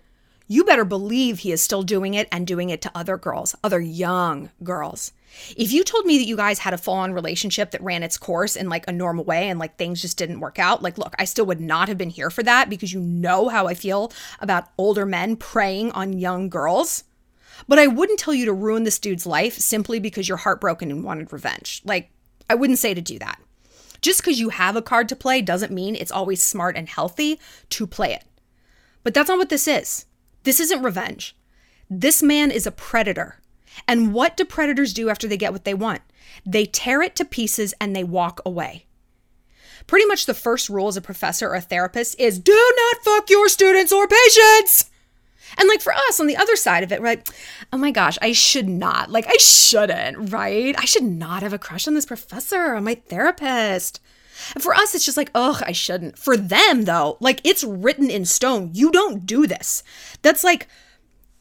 you 0.46 0.64
better 0.64 0.84
believe 0.84 1.38
he 1.38 1.52
is 1.52 1.62
still 1.62 1.82
doing 1.82 2.14
it 2.14 2.28
and 2.30 2.46
doing 2.46 2.70
it 2.70 2.82
to 2.82 2.90
other 2.94 3.16
girls, 3.16 3.54
other 3.64 3.80
young 3.80 4.50
girls. 4.62 5.12
If 5.56 5.72
you 5.72 5.82
told 5.84 6.06
me 6.06 6.18
that 6.18 6.26
you 6.26 6.36
guys 6.36 6.60
had 6.60 6.74
a 6.74 6.78
full 6.78 6.94
on 6.94 7.12
relationship 7.12 7.70
that 7.70 7.82
ran 7.82 8.02
its 8.02 8.18
course 8.18 8.54
in 8.54 8.68
like 8.68 8.86
a 8.86 8.92
normal 8.92 9.24
way 9.24 9.48
and 9.48 9.58
like 9.58 9.76
things 9.76 10.02
just 10.02 10.18
didn't 10.18 10.40
work 10.40 10.58
out, 10.58 10.82
like, 10.82 10.98
look, 10.98 11.14
I 11.18 11.24
still 11.24 11.46
would 11.46 11.60
not 11.60 11.88
have 11.88 11.98
been 11.98 12.10
here 12.10 12.30
for 12.30 12.42
that 12.42 12.70
because 12.70 12.92
you 12.92 13.00
know 13.00 13.48
how 13.48 13.66
I 13.66 13.74
feel 13.74 14.12
about 14.38 14.68
older 14.78 15.06
men 15.06 15.36
preying 15.36 15.90
on 15.92 16.12
young 16.12 16.48
girls. 16.48 17.04
But 17.68 17.78
I 17.78 17.86
wouldn't 17.86 18.18
tell 18.18 18.34
you 18.34 18.44
to 18.46 18.52
ruin 18.52 18.84
this 18.84 18.98
dude's 18.98 19.26
life 19.26 19.54
simply 19.54 19.98
because 19.98 20.28
you're 20.28 20.38
heartbroken 20.38 20.90
and 20.90 21.04
wanted 21.04 21.32
revenge. 21.32 21.82
Like, 21.84 22.10
I 22.48 22.54
wouldn't 22.54 22.78
say 22.78 22.94
to 22.94 23.00
do 23.00 23.18
that. 23.18 23.40
Just 24.02 24.20
because 24.20 24.38
you 24.38 24.50
have 24.50 24.76
a 24.76 24.82
card 24.82 25.08
to 25.08 25.16
play 25.16 25.40
doesn't 25.40 25.72
mean 25.72 25.94
it's 25.94 26.12
always 26.12 26.42
smart 26.42 26.76
and 26.76 26.88
healthy 26.88 27.40
to 27.70 27.86
play 27.86 28.12
it. 28.12 28.24
But 29.02 29.14
that's 29.14 29.28
not 29.28 29.38
what 29.38 29.48
this 29.48 29.66
is. 29.66 30.06
This 30.42 30.60
isn't 30.60 30.82
revenge. 30.82 31.34
This 31.88 32.22
man 32.22 32.50
is 32.50 32.66
a 32.66 32.70
predator. 32.70 33.40
And 33.88 34.12
what 34.12 34.36
do 34.36 34.44
predators 34.44 34.92
do 34.92 35.08
after 35.08 35.26
they 35.26 35.36
get 35.36 35.52
what 35.52 35.64
they 35.64 35.74
want? 35.74 36.02
They 36.44 36.66
tear 36.66 37.02
it 37.02 37.16
to 37.16 37.24
pieces 37.24 37.74
and 37.80 37.94
they 37.94 38.04
walk 38.04 38.40
away. 38.44 38.86
Pretty 39.86 40.06
much 40.06 40.26
the 40.26 40.34
first 40.34 40.68
rule 40.68 40.88
as 40.88 40.96
a 40.96 41.02
professor 41.02 41.48
or 41.48 41.54
a 41.54 41.60
therapist 41.60 42.18
is 42.18 42.38
do 42.38 42.72
not 42.76 43.04
fuck 43.04 43.30
your 43.30 43.48
students 43.48 43.92
or 43.92 44.06
patients. 44.06 44.90
And 45.58 45.68
like 45.68 45.80
for 45.80 45.94
us 45.94 46.20
on 46.20 46.26
the 46.26 46.36
other 46.36 46.56
side 46.56 46.82
of 46.82 46.92
it, 46.92 47.00
right? 47.00 47.28
Oh 47.72 47.78
my 47.78 47.90
gosh, 47.90 48.18
I 48.20 48.32
should 48.32 48.68
not. 48.68 49.10
Like 49.10 49.26
I 49.28 49.36
shouldn't, 49.38 50.32
right? 50.32 50.74
I 50.78 50.84
should 50.84 51.04
not 51.04 51.42
have 51.42 51.52
a 51.52 51.58
crush 51.58 51.86
on 51.86 51.94
this 51.94 52.06
professor, 52.06 52.74
on 52.74 52.84
my 52.84 52.94
therapist. 52.94 54.00
And 54.54 54.62
for 54.62 54.74
us, 54.74 54.94
it's 54.94 55.04
just 55.04 55.16
like, 55.16 55.30
ugh, 55.34 55.62
I 55.66 55.72
shouldn't. 55.72 56.18
For 56.18 56.36
them, 56.36 56.84
though, 56.84 57.16
like 57.20 57.40
it's 57.44 57.64
written 57.64 58.10
in 58.10 58.24
stone. 58.24 58.70
You 58.72 58.90
don't 58.90 59.26
do 59.26 59.46
this. 59.46 59.82
That's 60.22 60.44
like, 60.44 60.68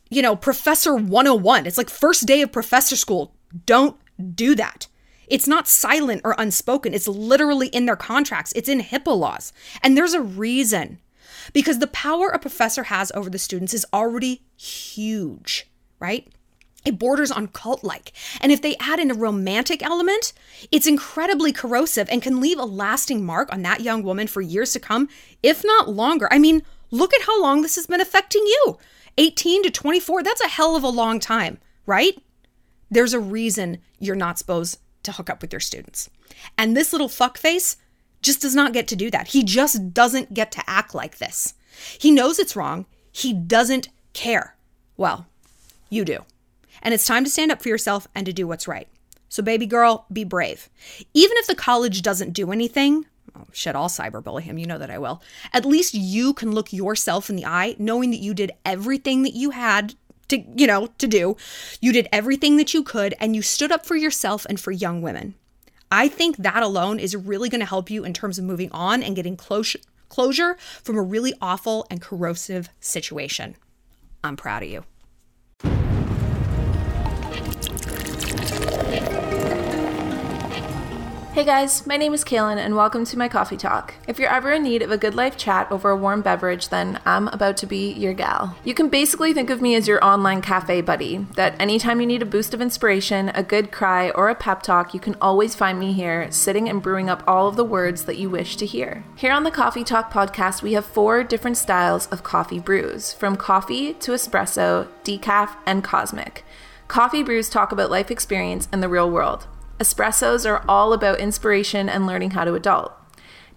you 0.10 0.22
know, 0.22 0.36
Professor 0.36 0.96
101. 0.96 1.66
It's 1.66 1.78
like 1.78 1.90
first 1.90 2.26
day 2.26 2.42
of 2.42 2.52
professor 2.52 2.96
school. 2.96 3.36
Don't 3.66 3.98
do 4.36 4.56
that. 4.56 4.88
It's 5.28 5.48
not 5.48 5.68
silent 5.68 6.22
or 6.24 6.36
unspoken. 6.38 6.94
It's 6.94 7.08
literally 7.08 7.68
in 7.68 7.86
their 7.86 7.96
contracts. 7.96 8.54
It's 8.56 8.70
in 8.70 8.82
HIPAA 8.82 9.18
laws. 9.18 9.54
And 9.82 9.98
there's 9.98 10.14
a 10.14 10.22
reason 10.22 11.00
because 11.52 11.80
the 11.80 11.88
power 11.88 12.30
a 12.30 12.40
professor 12.40 12.84
has 12.84 13.12
over 13.14 13.30
the 13.30 13.40
students 13.40 13.74
is 13.74 13.86
already 13.94 14.44
huge, 14.58 15.68
right? 16.00 16.28
It 16.86 17.00
borders 17.00 17.32
on 17.32 17.48
cult 17.48 17.84
like. 17.84 18.12
And 18.42 18.52
if 18.52 18.62
they 18.62 18.76
add 18.78 19.00
in 19.00 19.12
a 19.12 19.16
romantic 19.16 19.82
element, 19.82 20.34
it's 20.72 20.88
incredibly 20.88 21.52
corrosive 21.52 22.10
and 22.10 22.22
can 22.22 22.42
leave 22.42 22.60
a 22.60 22.66
lasting 22.66 23.26
mark 23.26 23.52
on 23.54 23.62
that 23.62 23.82
young 23.82 24.04
woman 24.04 24.28
for 24.28 24.42
years 24.42 24.74
to 24.74 24.80
come, 24.80 25.08
if 25.42 25.64
not 25.64 25.90
longer. 25.90 26.28
I 26.32 26.40
mean, 26.40 26.62
look 26.92 27.14
at 27.14 27.24
how 27.24 27.42
long 27.42 27.62
this 27.62 27.76
has 27.76 27.88
been 27.88 28.02
affecting 28.02 28.44
you 28.46 28.78
18 29.18 29.64
to 29.64 29.70
24, 29.70 30.24
that's 30.24 30.42
a 30.42 30.48
hell 30.48 30.76
of 30.76 30.84
a 30.84 30.90
long 30.90 31.20
time, 31.20 31.60
right? 31.86 32.18
There's 32.90 33.14
a 33.14 33.20
reason 33.20 33.80
you're 34.00 34.16
not 34.16 34.40
supposed 34.40 34.80
to 35.04 35.12
hook 35.12 35.30
up 35.30 35.42
with 35.42 35.54
your 35.54 35.60
students. 35.60 36.10
And 36.58 36.76
this 36.76 36.92
little 36.92 37.10
fuckface 37.10 37.76
just 38.24 38.42
does 38.42 38.56
not 38.56 38.74
get 38.74 38.88
to 38.88 38.96
do 38.96 39.12
that. 39.12 39.30
He 39.30 39.44
just 39.44 39.94
doesn't 39.94 40.34
get 40.34 40.52
to 40.54 40.64
act 40.68 40.96
like 40.96 41.18
this. 41.18 41.54
He 42.00 42.12
knows 42.12 42.40
it's 42.40 42.56
wrong. 42.56 42.86
He 43.12 43.34
doesn't 43.34 43.90
care. 44.14 44.56
Well, 44.98 45.28
you 45.90 46.06
do. 46.06 46.26
And 46.82 46.94
it's 46.94 47.06
time 47.06 47.24
to 47.24 47.30
stand 47.30 47.52
up 47.52 47.62
for 47.62 47.70
yourself 47.70 48.08
and 48.16 48.26
to 48.26 48.34
do 48.34 48.48
what's 48.48 48.68
right. 48.68 48.88
So, 49.30 49.42
baby 49.42 49.66
girl, 49.66 50.06
be 50.12 50.24
brave. 50.24 50.70
Even 51.14 51.38
if 51.38 51.48
the 51.48 51.56
college 51.56 52.02
doesn't 52.02 52.34
do 52.34 52.52
anything, 52.52 53.06
oh, 53.36 53.46
shit, 53.52 53.76
I'll 53.76 53.88
cyberbully 53.88 54.42
him. 54.42 54.58
You 54.58 54.68
know 54.68 54.78
that 54.78 54.92
I 54.92 55.00
will. 55.00 55.22
At 55.54 55.66
least 55.66 55.94
you 55.94 56.34
can 56.34 56.52
look 56.52 56.72
yourself 56.72 57.30
in 57.30 57.36
the 57.36 57.46
eye, 57.46 57.76
knowing 57.80 58.12
that 58.12 58.20
you 58.20 58.34
did 58.34 58.52
everything 58.66 59.24
that 59.24 59.34
you 59.34 59.52
had 59.52 59.96
to, 60.28 60.44
you 60.56 60.68
know, 60.68 60.88
to 60.98 61.08
do. 61.08 61.36
You 61.82 61.92
did 61.92 62.10
everything 62.12 62.58
that 62.58 62.74
you 62.74 62.84
could 62.84 63.16
and 63.20 63.36
you 63.36 63.42
stood 63.42 63.72
up 63.72 63.86
for 63.86 63.96
yourself 63.96 64.46
and 64.48 64.60
for 64.60 64.72
young 64.72 65.02
women. 65.02 65.36
I 65.94 66.08
think 66.08 66.38
that 66.38 66.64
alone 66.64 66.98
is 66.98 67.16
really 67.16 67.50
going 67.50 67.60
to 67.60 67.68
help 67.68 67.92
you 67.92 68.04
in 68.04 68.14
terms 68.14 68.40
of 68.40 68.46
moving 68.46 68.72
on 68.72 69.04
and 69.04 69.16
getting 69.16 69.38
closure 69.38 69.78
closure 70.10 70.58
from 70.84 70.98
a 70.98 71.02
really 71.04 71.36
awful 71.40 71.86
and 71.92 72.02
corrosive 72.02 72.70
situation. 72.80 73.56
I'm 74.24 74.36
proud 74.36 74.64
of 74.64 74.70
you. 74.70 75.93
Hey 81.34 81.46
guys, 81.46 81.88
my 81.88 81.98
name 81.98 82.14
is 82.14 82.24
Kaylin 82.24 82.58
and 82.58 82.76
welcome 82.76 83.06
to 83.06 83.18
my 83.18 83.28
coffee 83.28 83.58
talk. 83.58 83.96
If 84.08 84.20
you're 84.20 84.30
ever 84.30 84.52
in 84.52 84.62
need 84.62 84.84
of 84.84 84.92
a 84.92 85.00
good 85.00 85.16
life 85.16 85.36
chat 85.36 85.72
over 85.72 85.90
a 85.90 85.98
warm 85.98 86.22
beverage, 86.22 86.70
then 86.70 87.00
I'm 87.08 87.28
about 87.30 87.58
to 87.58 87.66
be 87.66 87.92
your 87.92 88.14
gal. 88.14 88.56
You 88.64 88.76
can 88.76 88.88
basically 88.88 89.34
think 89.34 89.50
of 89.50 89.60
me 89.60 89.74
as 89.74 89.88
your 89.88 90.06
online 90.06 90.44
cafe 90.44 90.82
buddy, 90.82 91.26
that 91.34 91.60
anytime 91.60 92.00
you 92.00 92.06
need 92.06 92.22
a 92.22 92.28
boost 92.28 92.54
of 92.54 92.62
inspiration, 92.62 93.30
a 93.30 93.42
good 93.42 93.72
cry, 93.72 94.12
or 94.12 94.30
a 94.30 94.36
pep 94.36 94.62
talk, 94.62 94.94
you 94.94 95.00
can 95.00 95.16
always 95.20 95.56
find 95.56 95.80
me 95.80 95.94
here, 95.94 96.32
sitting 96.32 96.70
and 96.70 96.84
brewing 96.84 97.10
up 97.10 97.24
all 97.26 97.48
of 97.48 97.56
the 97.56 97.66
words 97.66 98.06
that 98.06 98.20
you 98.20 98.30
wish 98.30 98.56
to 98.58 98.68
hear. 98.68 99.04
Here 99.16 99.34
on 99.34 99.44
the 99.44 99.50
Coffee 99.50 99.84
Talk 99.84 100.14
podcast, 100.14 100.62
we 100.62 100.74
have 100.74 100.86
four 100.86 101.24
different 101.24 101.58
styles 101.58 102.06
of 102.10 102.22
coffee 102.22 102.60
brews, 102.60 103.12
from 103.12 103.38
coffee 103.38 103.96
to 103.96 104.12
espresso, 104.12 104.88
decaf, 105.04 105.56
and 105.66 105.84
cosmic. 105.84 106.46
Coffee 106.88 107.24
brews 107.24 107.50
talk 107.50 107.72
about 107.72 107.90
life 107.90 108.12
experience 108.12 108.68
in 108.72 108.82
the 108.82 108.90
real 108.90 109.10
world. 109.10 109.48
Espressos 109.80 110.50
are 110.50 110.64
all 110.68 110.94
about 110.94 111.20
inspiration 111.20 111.90
and 111.90 112.06
learning 112.06 112.32
how 112.32 112.44
to 112.46 112.54
adult. 112.54 112.94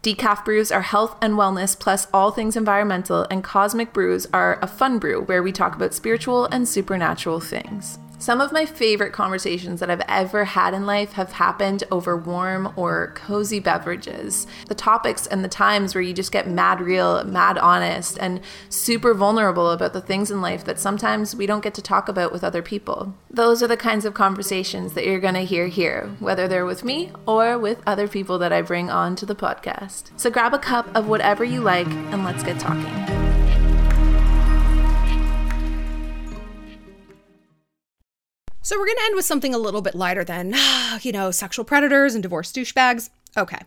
Decaf 0.02 0.44
brews 0.44 0.70
are 0.70 0.82
health 0.82 1.16
and 1.20 1.34
wellness 1.34 1.78
plus 1.78 2.06
all 2.14 2.30
things 2.30 2.56
environmental, 2.56 3.26
and 3.30 3.42
cosmic 3.42 3.92
brews 3.92 4.26
are 4.32 4.58
a 4.62 4.66
fun 4.66 4.98
brew 4.98 5.22
where 5.22 5.42
we 5.42 5.52
talk 5.52 5.74
about 5.74 5.94
spiritual 5.94 6.46
and 6.46 6.68
supernatural 6.68 7.40
things. 7.40 7.98
Some 8.18 8.40
of 8.40 8.50
my 8.50 8.64
favorite 8.64 9.12
conversations 9.12 9.78
that 9.80 9.90
I've 9.90 10.02
ever 10.08 10.46
had 10.46 10.72
in 10.72 10.86
life 10.86 11.12
have 11.12 11.32
happened 11.32 11.84
over 11.90 12.16
warm 12.16 12.72
or 12.74 13.12
cozy 13.14 13.60
beverages. 13.60 14.46
The 14.68 14.74
topics 14.74 15.26
and 15.26 15.44
the 15.44 15.48
times 15.48 15.94
where 15.94 16.00
you 16.00 16.14
just 16.14 16.32
get 16.32 16.48
mad 16.48 16.80
real, 16.80 17.22
mad 17.24 17.58
honest, 17.58 18.16
and 18.18 18.40
super 18.70 19.12
vulnerable 19.12 19.70
about 19.70 19.92
the 19.92 20.00
things 20.00 20.30
in 20.30 20.40
life 20.40 20.64
that 20.64 20.78
sometimes 20.78 21.36
we 21.36 21.44
don't 21.44 21.62
get 21.62 21.74
to 21.74 21.82
talk 21.82 22.08
about 22.08 22.32
with 22.32 22.42
other 22.42 22.62
people. 22.62 23.14
Those 23.30 23.62
are 23.62 23.68
the 23.68 23.76
kinds 23.76 24.06
of 24.06 24.14
conversations 24.14 24.94
that 24.94 25.04
you're 25.04 25.20
going 25.20 25.34
to 25.34 25.40
hear 25.40 25.66
here, 25.66 26.10
whether 26.18 26.48
they're 26.48 26.64
with 26.64 26.84
me 26.84 27.12
or 27.26 27.58
with 27.58 27.82
other 27.86 28.08
people 28.08 28.38
that 28.38 28.52
I 28.52 28.62
bring 28.62 28.88
on 28.88 29.14
to 29.16 29.26
the 29.26 29.34
podcast. 29.34 30.10
So 30.16 30.30
grab 30.30 30.54
a 30.54 30.58
cup 30.58 30.88
of 30.96 31.06
whatever 31.06 31.44
you 31.44 31.60
like 31.60 31.86
and 31.86 32.24
let's 32.24 32.42
get 32.42 32.58
talking. 32.58 33.25
So 38.66 38.76
we're 38.76 38.86
going 38.86 38.96
to 38.96 39.04
end 39.04 39.14
with 39.14 39.24
something 39.24 39.54
a 39.54 39.58
little 39.58 39.80
bit 39.80 39.94
lighter 39.94 40.24
than, 40.24 40.52
you 41.02 41.12
know, 41.12 41.30
sexual 41.30 41.64
predators 41.64 42.14
and 42.14 42.22
divorced 42.24 42.56
douchebags. 42.56 43.10
Okay. 43.36 43.60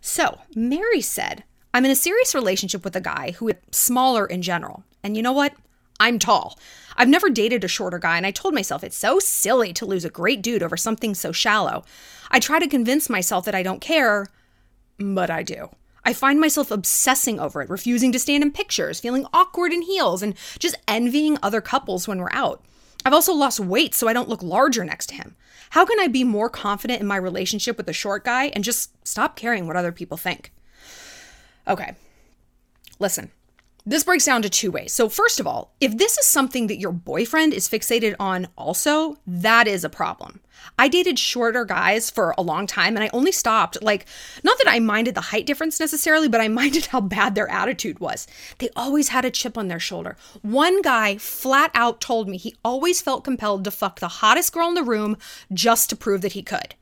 So 0.00 0.38
Mary 0.54 1.00
said, 1.00 1.42
I'm 1.74 1.84
in 1.84 1.90
a 1.90 1.96
serious 1.96 2.32
relationship 2.32 2.84
with 2.84 2.94
a 2.94 3.00
guy 3.00 3.32
who 3.32 3.48
is 3.48 3.56
smaller 3.72 4.26
in 4.26 4.42
general. 4.42 4.84
And 5.02 5.16
you 5.16 5.24
know 5.24 5.32
what? 5.32 5.54
I'm 5.98 6.20
tall. 6.20 6.56
I've 6.96 7.08
never 7.08 7.30
dated 7.30 7.64
a 7.64 7.68
shorter 7.68 7.98
guy, 7.98 8.16
and 8.16 8.24
I 8.24 8.30
told 8.30 8.54
myself 8.54 8.84
it's 8.84 8.96
so 8.96 9.18
silly 9.18 9.72
to 9.72 9.86
lose 9.86 10.04
a 10.04 10.08
great 10.08 10.40
dude 10.40 10.62
over 10.62 10.76
something 10.76 11.12
so 11.12 11.32
shallow. 11.32 11.84
I 12.30 12.38
try 12.38 12.60
to 12.60 12.68
convince 12.68 13.10
myself 13.10 13.44
that 13.46 13.56
I 13.56 13.64
don't 13.64 13.80
care, 13.80 14.28
but 15.00 15.30
I 15.30 15.42
do. 15.42 15.68
I 16.04 16.12
find 16.12 16.40
myself 16.40 16.70
obsessing 16.70 17.40
over 17.40 17.60
it, 17.60 17.68
refusing 17.68 18.12
to 18.12 18.20
stand 18.20 18.44
in 18.44 18.52
pictures, 18.52 19.00
feeling 19.00 19.26
awkward 19.32 19.72
in 19.72 19.82
heels, 19.82 20.22
and 20.22 20.34
just 20.60 20.76
envying 20.86 21.38
other 21.42 21.60
couples 21.60 22.06
when 22.06 22.18
we're 22.18 22.30
out. 22.30 22.64
I've 23.04 23.14
also 23.14 23.32
lost 23.32 23.60
weight 23.60 23.94
so 23.94 24.08
I 24.08 24.12
don't 24.12 24.28
look 24.28 24.42
larger 24.42 24.84
next 24.84 25.06
to 25.06 25.14
him. 25.14 25.36
How 25.70 25.84
can 25.84 26.00
I 26.00 26.08
be 26.08 26.24
more 26.24 26.50
confident 26.50 27.00
in 27.00 27.06
my 27.06 27.16
relationship 27.16 27.76
with 27.76 27.86
the 27.86 27.92
short 27.92 28.24
guy 28.24 28.46
and 28.46 28.64
just 28.64 28.90
stop 29.06 29.36
caring 29.36 29.66
what 29.66 29.76
other 29.76 29.92
people 29.92 30.16
think? 30.16 30.52
Okay, 31.66 31.94
listen. 32.98 33.30
This 33.86 34.04
breaks 34.04 34.26
down 34.26 34.42
to 34.42 34.50
two 34.50 34.70
ways. 34.70 34.92
So, 34.92 35.08
first 35.08 35.40
of 35.40 35.46
all, 35.46 35.72
if 35.80 35.96
this 35.96 36.18
is 36.18 36.26
something 36.26 36.66
that 36.66 36.78
your 36.78 36.92
boyfriend 36.92 37.54
is 37.54 37.68
fixated 37.68 38.14
on, 38.20 38.48
also, 38.56 39.16
that 39.26 39.66
is 39.66 39.84
a 39.84 39.88
problem. 39.88 40.40
I 40.78 40.88
dated 40.88 41.18
shorter 41.18 41.64
guys 41.64 42.10
for 42.10 42.34
a 42.36 42.42
long 42.42 42.66
time 42.66 42.96
and 42.96 43.04
I 43.04 43.10
only 43.12 43.32
stopped. 43.32 43.82
Like, 43.82 44.06
not 44.44 44.58
that 44.58 44.68
I 44.68 44.78
minded 44.78 45.14
the 45.14 45.20
height 45.22 45.46
difference 45.46 45.80
necessarily, 45.80 46.28
but 46.28 46.40
I 46.40 46.48
minded 46.60 46.86
how 46.86 47.00
bad 47.00 47.34
their 47.34 47.50
attitude 47.50 48.00
was. 48.00 48.26
They 48.58 48.68
always 48.76 49.08
had 49.08 49.24
a 49.24 49.30
chip 49.30 49.56
on 49.56 49.68
their 49.68 49.80
shoulder. 49.80 50.16
One 50.42 50.82
guy 50.82 51.16
flat 51.16 51.70
out 51.74 52.00
told 52.00 52.28
me 52.28 52.36
he 52.36 52.56
always 52.64 53.00
felt 53.00 53.24
compelled 53.24 53.64
to 53.64 53.70
fuck 53.70 54.00
the 54.00 54.08
hottest 54.08 54.52
girl 54.52 54.68
in 54.68 54.74
the 54.74 54.82
room 54.82 55.16
just 55.52 55.88
to 55.90 55.96
prove 55.96 56.20
that 56.20 56.32
he 56.32 56.42
could. 56.42 56.74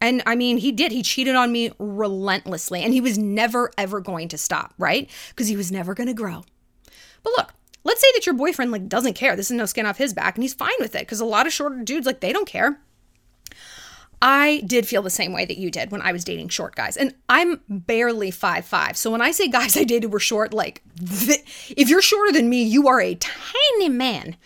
And 0.00 0.22
I 0.26 0.34
mean, 0.34 0.56
he 0.58 0.72
did. 0.72 0.92
He 0.92 1.02
cheated 1.02 1.34
on 1.34 1.52
me 1.52 1.72
relentlessly, 1.78 2.82
and 2.82 2.92
he 2.92 3.00
was 3.00 3.18
never, 3.18 3.70
ever 3.76 4.00
going 4.00 4.28
to 4.28 4.38
stop, 4.38 4.72
right? 4.78 5.10
Because 5.28 5.48
he 5.48 5.56
was 5.56 5.70
never 5.70 5.94
going 5.94 6.06
to 6.06 6.14
grow. 6.14 6.42
But 7.22 7.32
look, 7.36 7.54
let's 7.84 8.00
say 8.00 8.08
that 8.14 8.24
your 8.24 8.34
boyfriend 8.34 8.72
like 8.72 8.88
doesn't 8.88 9.14
care. 9.14 9.36
This 9.36 9.50
is 9.50 9.56
no 9.56 9.66
skin 9.66 9.86
off 9.86 9.98
his 9.98 10.14
back, 10.14 10.36
and 10.36 10.42
he's 10.44 10.54
fine 10.54 10.72
with 10.78 10.94
it 10.94 11.00
because 11.00 11.20
a 11.20 11.26
lot 11.26 11.46
of 11.46 11.52
shorter 11.52 11.82
dudes 11.82 12.06
like 12.06 12.20
they 12.20 12.32
don't 12.32 12.48
care. 12.48 12.80
I 14.22 14.62
did 14.66 14.86
feel 14.86 15.00
the 15.00 15.10
same 15.10 15.32
way 15.32 15.46
that 15.46 15.56
you 15.56 15.70
did 15.70 15.90
when 15.90 16.02
I 16.02 16.12
was 16.12 16.24
dating 16.24 16.50
short 16.50 16.74
guys. 16.74 16.96
And 16.96 17.14
I'm 17.28 17.60
barely 17.68 18.30
five 18.30 18.66
five. 18.66 18.96
So 18.96 19.10
when 19.10 19.22
I 19.22 19.30
say 19.30 19.48
guys 19.48 19.76
I 19.76 19.84
dated 19.84 20.12
were 20.12 20.20
short, 20.20 20.52
like 20.52 20.82
th- 20.98 21.72
if 21.76 21.88
you're 21.88 22.02
shorter 22.02 22.32
than 22.32 22.48
me, 22.48 22.62
you 22.62 22.88
are 22.88 23.00
a 23.00 23.14
tiny 23.14 23.88
man. 23.88 24.36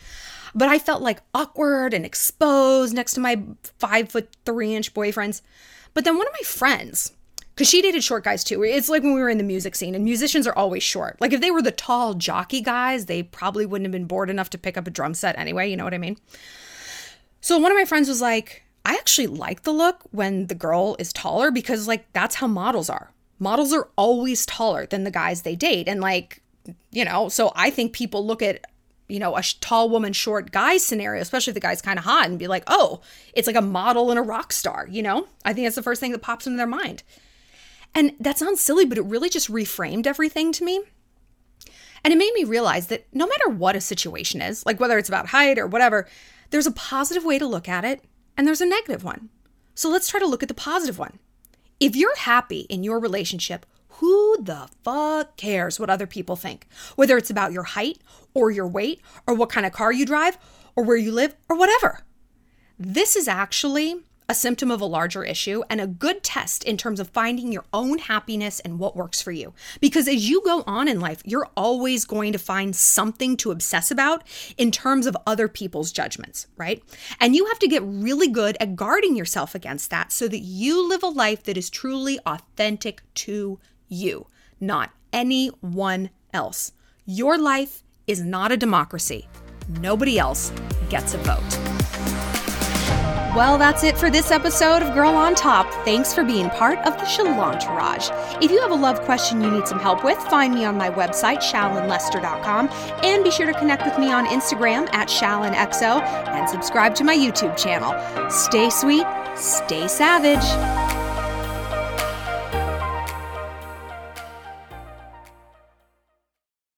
But 0.54 0.68
I 0.68 0.78
felt 0.78 1.02
like 1.02 1.22
awkward 1.34 1.92
and 1.94 2.06
exposed 2.06 2.94
next 2.94 3.14
to 3.14 3.20
my 3.20 3.42
five 3.78 4.08
foot 4.10 4.28
three 4.44 4.74
inch 4.74 4.94
boyfriends. 4.94 5.42
But 5.94 6.04
then 6.04 6.16
one 6.16 6.26
of 6.26 6.32
my 6.32 6.44
friends, 6.44 7.12
because 7.54 7.68
she 7.68 7.82
dated 7.82 8.02
short 8.02 8.24
guys 8.24 8.44
too. 8.44 8.62
It's 8.62 8.88
like 8.88 9.02
when 9.02 9.14
we 9.14 9.20
were 9.20 9.28
in 9.28 9.38
the 9.38 9.44
music 9.44 9.74
scene, 9.74 9.94
and 9.94 10.04
musicians 10.04 10.46
are 10.46 10.56
always 10.56 10.82
short. 10.82 11.20
Like 11.20 11.32
if 11.32 11.40
they 11.40 11.50
were 11.50 11.62
the 11.62 11.70
tall 11.70 12.14
jockey 12.14 12.60
guys, 12.60 13.06
they 13.06 13.22
probably 13.22 13.66
wouldn't 13.66 13.86
have 13.86 13.92
been 13.92 14.06
bored 14.06 14.30
enough 14.30 14.50
to 14.50 14.58
pick 14.58 14.76
up 14.76 14.86
a 14.86 14.90
drum 14.90 15.14
set 15.14 15.38
anyway. 15.38 15.70
You 15.70 15.76
know 15.76 15.84
what 15.84 15.94
I 15.94 15.98
mean? 15.98 16.16
So 17.40 17.58
one 17.58 17.70
of 17.70 17.76
my 17.76 17.84
friends 17.84 18.08
was 18.08 18.22
like, 18.22 18.62
I 18.86 18.94
actually 18.94 19.26
like 19.28 19.62
the 19.62 19.72
look 19.72 20.02
when 20.10 20.46
the 20.46 20.54
girl 20.54 20.96
is 20.98 21.12
taller 21.12 21.50
because, 21.50 21.88
like, 21.88 22.10
that's 22.12 22.34
how 22.36 22.46
models 22.46 22.90
are. 22.90 23.12
Models 23.38 23.72
are 23.72 23.88
always 23.96 24.46
taller 24.46 24.86
than 24.86 25.04
the 25.04 25.10
guys 25.10 25.42
they 25.42 25.56
date. 25.56 25.88
And, 25.88 26.00
like, 26.00 26.42
you 26.90 27.04
know, 27.04 27.28
so 27.28 27.52
I 27.56 27.70
think 27.70 27.92
people 27.92 28.26
look 28.26 28.42
at, 28.42 28.64
you 29.14 29.20
know, 29.20 29.36
a 29.36 29.42
tall 29.60 29.88
woman, 29.88 30.12
short 30.12 30.50
guy 30.50 30.76
scenario, 30.76 31.22
especially 31.22 31.52
if 31.52 31.54
the 31.54 31.60
guy's 31.60 31.80
kind 31.80 32.00
of 32.00 32.04
hot, 32.04 32.26
and 32.26 32.36
be 32.36 32.48
like, 32.48 32.64
oh, 32.66 33.00
it's 33.32 33.46
like 33.46 33.54
a 33.54 33.62
model 33.62 34.10
and 34.10 34.18
a 34.18 34.22
rock 34.22 34.52
star, 34.52 34.88
you 34.90 35.02
know? 35.02 35.28
I 35.44 35.52
think 35.52 35.64
that's 35.64 35.76
the 35.76 35.84
first 35.84 36.00
thing 36.00 36.10
that 36.10 36.20
pops 36.20 36.48
into 36.48 36.56
their 36.56 36.66
mind. 36.66 37.04
And 37.94 38.14
that 38.18 38.38
sounds 38.38 38.60
silly, 38.60 38.84
but 38.84 38.98
it 38.98 39.04
really 39.04 39.30
just 39.30 39.48
reframed 39.48 40.08
everything 40.08 40.50
to 40.50 40.64
me. 40.64 40.82
And 42.02 42.12
it 42.12 42.18
made 42.18 42.32
me 42.34 42.42
realize 42.42 42.88
that 42.88 43.06
no 43.12 43.24
matter 43.24 43.48
what 43.50 43.76
a 43.76 43.80
situation 43.80 44.42
is, 44.42 44.66
like 44.66 44.80
whether 44.80 44.98
it's 44.98 45.08
about 45.08 45.28
height 45.28 45.60
or 45.60 45.68
whatever, 45.68 46.08
there's 46.50 46.66
a 46.66 46.72
positive 46.72 47.24
way 47.24 47.38
to 47.38 47.46
look 47.46 47.68
at 47.68 47.84
it 47.84 48.02
and 48.36 48.48
there's 48.48 48.60
a 48.60 48.66
negative 48.66 49.04
one. 49.04 49.28
So 49.76 49.88
let's 49.88 50.08
try 50.08 50.18
to 50.18 50.26
look 50.26 50.42
at 50.42 50.48
the 50.48 50.54
positive 50.54 50.98
one. 50.98 51.20
If 51.78 51.94
you're 51.94 52.16
happy 52.16 52.62
in 52.62 52.82
your 52.82 52.98
relationship, 52.98 53.64
who 54.04 54.36
the 54.38 54.68
fuck 54.82 55.34
cares 55.38 55.80
what 55.80 55.88
other 55.88 56.06
people 56.06 56.36
think? 56.36 56.66
Whether 56.94 57.16
it's 57.16 57.30
about 57.30 57.52
your 57.52 57.62
height 57.62 58.02
or 58.34 58.50
your 58.50 58.68
weight 58.68 59.00
or 59.26 59.32
what 59.32 59.48
kind 59.48 59.64
of 59.64 59.72
car 59.72 59.94
you 59.94 60.04
drive 60.04 60.36
or 60.76 60.84
where 60.84 60.98
you 60.98 61.10
live 61.10 61.34
or 61.48 61.56
whatever. 61.56 62.00
This 62.78 63.16
is 63.16 63.28
actually 63.28 64.02
a 64.28 64.34
symptom 64.34 64.70
of 64.70 64.82
a 64.82 64.86
larger 64.86 65.24
issue 65.24 65.62
and 65.70 65.80
a 65.80 65.86
good 65.86 66.22
test 66.22 66.64
in 66.64 66.76
terms 66.76 67.00
of 67.00 67.08
finding 67.08 67.50
your 67.50 67.64
own 67.72 67.96
happiness 67.96 68.60
and 68.60 68.78
what 68.78 68.94
works 68.94 69.22
for 69.22 69.32
you. 69.32 69.54
Because 69.80 70.06
as 70.06 70.28
you 70.28 70.42
go 70.44 70.64
on 70.66 70.86
in 70.86 71.00
life, 71.00 71.22
you're 71.24 71.48
always 71.56 72.04
going 72.04 72.32
to 72.32 72.38
find 72.38 72.76
something 72.76 73.38
to 73.38 73.50
obsess 73.50 73.90
about 73.90 74.22
in 74.58 74.70
terms 74.70 75.06
of 75.06 75.16
other 75.26 75.48
people's 75.48 75.92
judgments, 75.92 76.46
right? 76.58 76.82
And 77.20 77.34
you 77.34 77.46
have 77.46 77.58
to 77.60 77.68
get 77.68 77.82
really 77.82 78.28
good 78.28 78.58
at 78.60 78.76
guarding 78.76 79.16
yourself 79.16 79.54
against 79.54 79.88
that 79.88 80.12
so 80.12 80.28
that 80.28 80.40
you 80.40 80.86
live 80.86 81.02
a 81.02 81.08
life 81.08 81.44
that 81.44 81.56
is 81.56 81.70
truly 81.70 82.18
authentic 82.26 83.02
to 83.14 83.58
you, 83.88 84.26
not 84.60 84.90
anyone 85.12 86.10
else. 86.32 86.72
Your 87.06 87.38
life 87.38 87.82
is 88.06 88.20
not 88.20 88.52
a 88.52 88.56
democracy. 88.56 89.28
Nobody 89.80 90.18
else 90.18 90.52
gets 90.88 91.14
a 91.14 91.18
vote. 91.18 91.74
Well, 93.34 93.58
that's 93.58 93.82
it 93.82 93.98
for 93.98 94.10
this 94.10 94.30
episode 94.30 94.80
of 94.80 94.94
Girl 94.94 95.10
on 95.10 95.34
Top. 95.34 95.68
Thanks 95.84 96.14
for 96.14 96.22
being 96.22 96.50
part 96.50 96.78
of 96.86 96.96
the 96.98 97.02
Shalantourage. 97.04 98.40
If 98.40 98.52
you 98.52 98.60
have 98.60 98.70
a 98.70 98.76
love 98.76 99.00
question 99.00 99.40
you 99.42 99.50
need 99.50 99.66
some 99.66 99.80
help 99.80 100.04
with, 100.04 100.18
find 100.18 100.54
me 100.54 100.64
on 100.64 100.78
my 100.78 100.88
website, 100.88 101.38
shallonlester.com, 101.38 102.68
and 103.02 103.24
be 103.24 103.32
sure 103.32 103.46
to 103.46 103.58
connect 103.58 103.84
with 103.84 103.98
me 103.98 104.12
on 104.12 104.26
Instagram 104.26 104.88
at 104.94 105.08
shallonxo 105.08 106.00
and 106.28 106.48
subscribe 106.48 106.94
to 106.94 107.02
my 107.02 107.16
YouTube 107.16 107.56
channel. 107.56 107.92
Stay 108.30 108.70
sweet, 108.70 109.06
stay 109.34 109.88
savage. 109.88 110.83